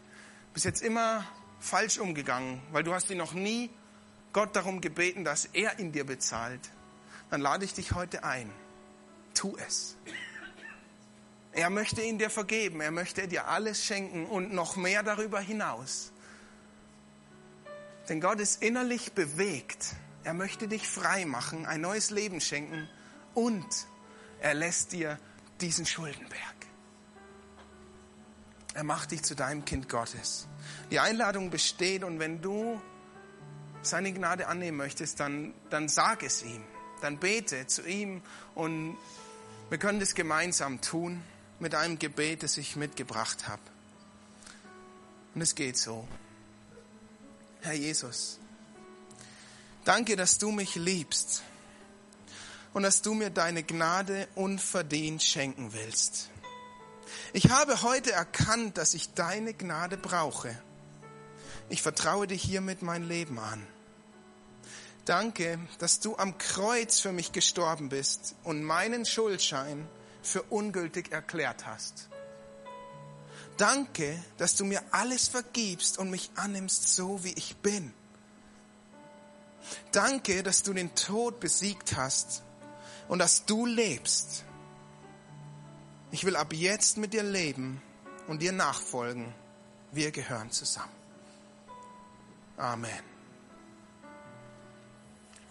bis 0.53 0.65
jetzt 0.65 0.83
immer 0.83 1.25
falsch 1.61 1.99
umgegangen, 1.99 2.61
weil 2.73 2.83
du 2.83 2.93
hast 2.93 3.11
ihn 3.11 3.19
noch 3.19 3.33
nie 3.33 3.71
Gott 4.33 4.55
darum 4.55 4.81
gebeten, 4.81 5.25
dass 5.25 5.47
er 5.47 5.79
in 5.79 5.93
dir 5.93 6.05
bezahlt, 6.05 6.61
dann 7.31 7.41
lade 7.41 7.65
ich 7.65 7.75
dich 7.75 7.93
heute 7.93 8.25
ein. 8.25 8.51
Tu 9.35 9.57
es. 9.67 9.97
Er 11.53 11.71
möchte 11.71 12.03
ihn 12.03 12.19
dir 12.19 12.29
vergeben, 12.29 12.81
er 12.81 12.91
möchte 12.91 13.27
dir 13.29 13.49
alles 13.49 13.85
schenken 13.85 14.27
und 14.27 14.53
noch 14.53 14.77
mehr 14.77 15.03
darüber 15.03 15.41
hinaus. 15.41 16.13
Denn 18.09 18.21
Gott 18.21 18.41
ist 18.41 18.63
innerlich 18.63 19.13
bewegt. 19.13 19.95
Er 20.25 20.35
möchte 20.35 20.69
dich 20.69 20.87
frei 20.87 21.25
machen, 21.25 21.67
ein 21.67 21.81
neues 21.81 22.11
Leben 22.11 22.41
schenken 22.41 22.89
und 23.33 23.67
er 24.41 24.55
lässt 24.55 24.93
dir 24.93 25.19
diesen 25.61 25.87
Schuldenberg. 25.87 26.57
Er 28.77 28.85
macht 28.85 29.11
dich 29.11 29.23
zu 29.23 29.35
deinem 29.35 29.65
Kind 29.65 29.89
Gottes. 29.89 30.47
Die 30.91 31.01
Einladung 31.01 31.49
besteht 31.49 32.05
und 32.05 32.19
wenn 32.19 32.43
du 32.43 32.79
seine 33.81 34.13
Gnade 34.13 34.49
annehmen 34.49 34.77
möchtest, 34.77 35.19
dann, 35.19 35.55
dann 35.71 35.89
sag 35.89 36.23
es 36.23 36.43
ihm. 36.43 36.63
Dann 37.01 37.17
bete 37.17 37.67
zu 37.67 37.89
ihm 37.89 38.21
und 38.55 38.99
wir 39.71 39.79
können 39.79 39.99
das 39.99 40.15
gemeinsam 40.15 40.83
tun 40.83 41.23
mit 41.59 41.75
einem 41.75 41.99
Gebet, 41.99 42.43
das 42.43 42.59
ich 42.59 42.77
mitgebracht 42.77 43.49
habe. 43.49 43.63
Und 45.35 45.41
es 45.41 45.55
geht 45.55 45.79
so. 45.79 46.07
Herr 47.63 47.73
Jesus, 47.73 48.39
danke, 49.87 50.17
dass 50.17 50.37
du 50.37 50.51
mich 50.51 50.75
liebst 50.75 51.43
und 52.75 52.83
dass 52.83 53.01
du 53.01 53.15
mir 53.15 53.31
deine 53.31 53.63
Gnade 53.63 54.29
unverdient 54.35 55.23
schenken 55.23 55.73
willst. 55.73 56.29
Ich 57.33 57.51
habe 57.51 57.83
heute 57.83 58.13
erkannt, 58.13 58.79
dass 58.79 58.95
ich 58.95 59.15
deine 59.15 59.55
Gnade 59.55 59.97
brauche. 59.97 60.57
Ich 61.69 61.83
vertraue 61.83 62.27
dir 62.27 62.37
hiermit 62.37 62.83
mein 62.83 63.05
Leben 63.05 63.39
an. 63.39 63.67
Danke, 65.05 65.61
dass 65.79 66.01
du 66.01 66.17
am 66.17 66.37
Kreuz 66.39 66.99
für 66.99 67.13
mich 67.13 67.33
gestorben 67.33 67.89
bist 67.89 68.35
und 68.43 68.63
meinen 68.65 69.05
Schuldschein 69.05 69.89
für 70.23 70.43
ungültig 70.43 71.13
erklärt 71.13 71.67
hast. 71.67 72.09
Danke, 73.57 74.23
dass 74.37 74.57
du 74.57 74.65
mir 74.65 74.83
alles 74.91 75.29
vergibst 75.29 75.99
und 75.99 76.11
mich 76.11 76.31
annimmst, 76.35 76.95
so 76.95 77.23
wie 77.25 77.33
ich 77.35 77.57
bin. 77.59 77.95
Danke, 79.93 80.43
dass 80.43 80.63
du 80.63 80.73
den 80.73 80.95
Tod 80.95 81.41
besiegt 81.41 81.97
hast 81.97 82.43
und 83.09 83.19
dass 83.19 83.47
du 83.47 83.65
lebst. 83.65 84.46
Ich 86.13 86.25
will 86.25 86.37
ab 86.37 86.53
jetzt 86.53 86.99
mit 86.99 87.13
dir 87.13 87.25
leben 87.25 87.83
und 88.29 88.41
dir 88.41 88.53
nachfolgen. 88.53 89.35
Wir 89.93 90.13
gehören 90.13 90.51
zusammen. 90.51 90.93
Amen. 92.57 92.91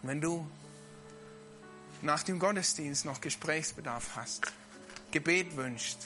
Wenn 0.02 0.22
du 0.22 0.48
nach 2.02 2.24
dem 2.24 2.40
Gottesdienst 2.40 3.06
noch 3.06 3.22
Gesprächsbedarf 3.22 4.16
hast, 4.16 4.54
Gebet 5.12 5.58
wünscht 5.58 5.98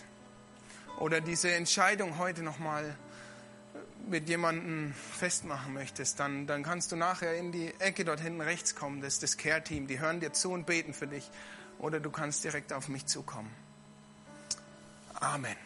oder 0.99 1.21
diese 1.21 1.51
Entscheidung 1.51 2.17
heute 2.17 2.41
nochmal 2.41 2.95
mit 4.07 4.29
jemandem 4.29 4.93
festmachen 4.93 5.73
möchtest, 5.73 6.19
dann, 6.19 6.47
dann 6.47 6.63
kannst 6.63 6.91
du 6.91 6.95
nachher 6.95 7.35
in 7.35 7.51
die 7.51 7.73
Ecke 7.79 8.03
dort 8.03 8.19
hinten 8.19 8.41
rechts 8.41 8.75
kommen. 8.75 9.01
Das 9.01 9.15
ist 9.15 9.23
das 9.23 9.37
Care-Team. 9.37 9.87
Die 9.87 9.99
hören 9.99 10.19
dir 10.19 10.33
zu 10.33 10.51
und 10.51 10.65
beten 10.65 10.93
für 10.93 11.07
dich. 11.07 11.29
Oder 11.77 11.99
du 11.99 12.09
kannst 12.09 12.43
direkt 12.43 12.73
auf 12.73 12.87
mich 12.87 13.05
zukommen. 13.05 13.53
Amen. 15.21 15.59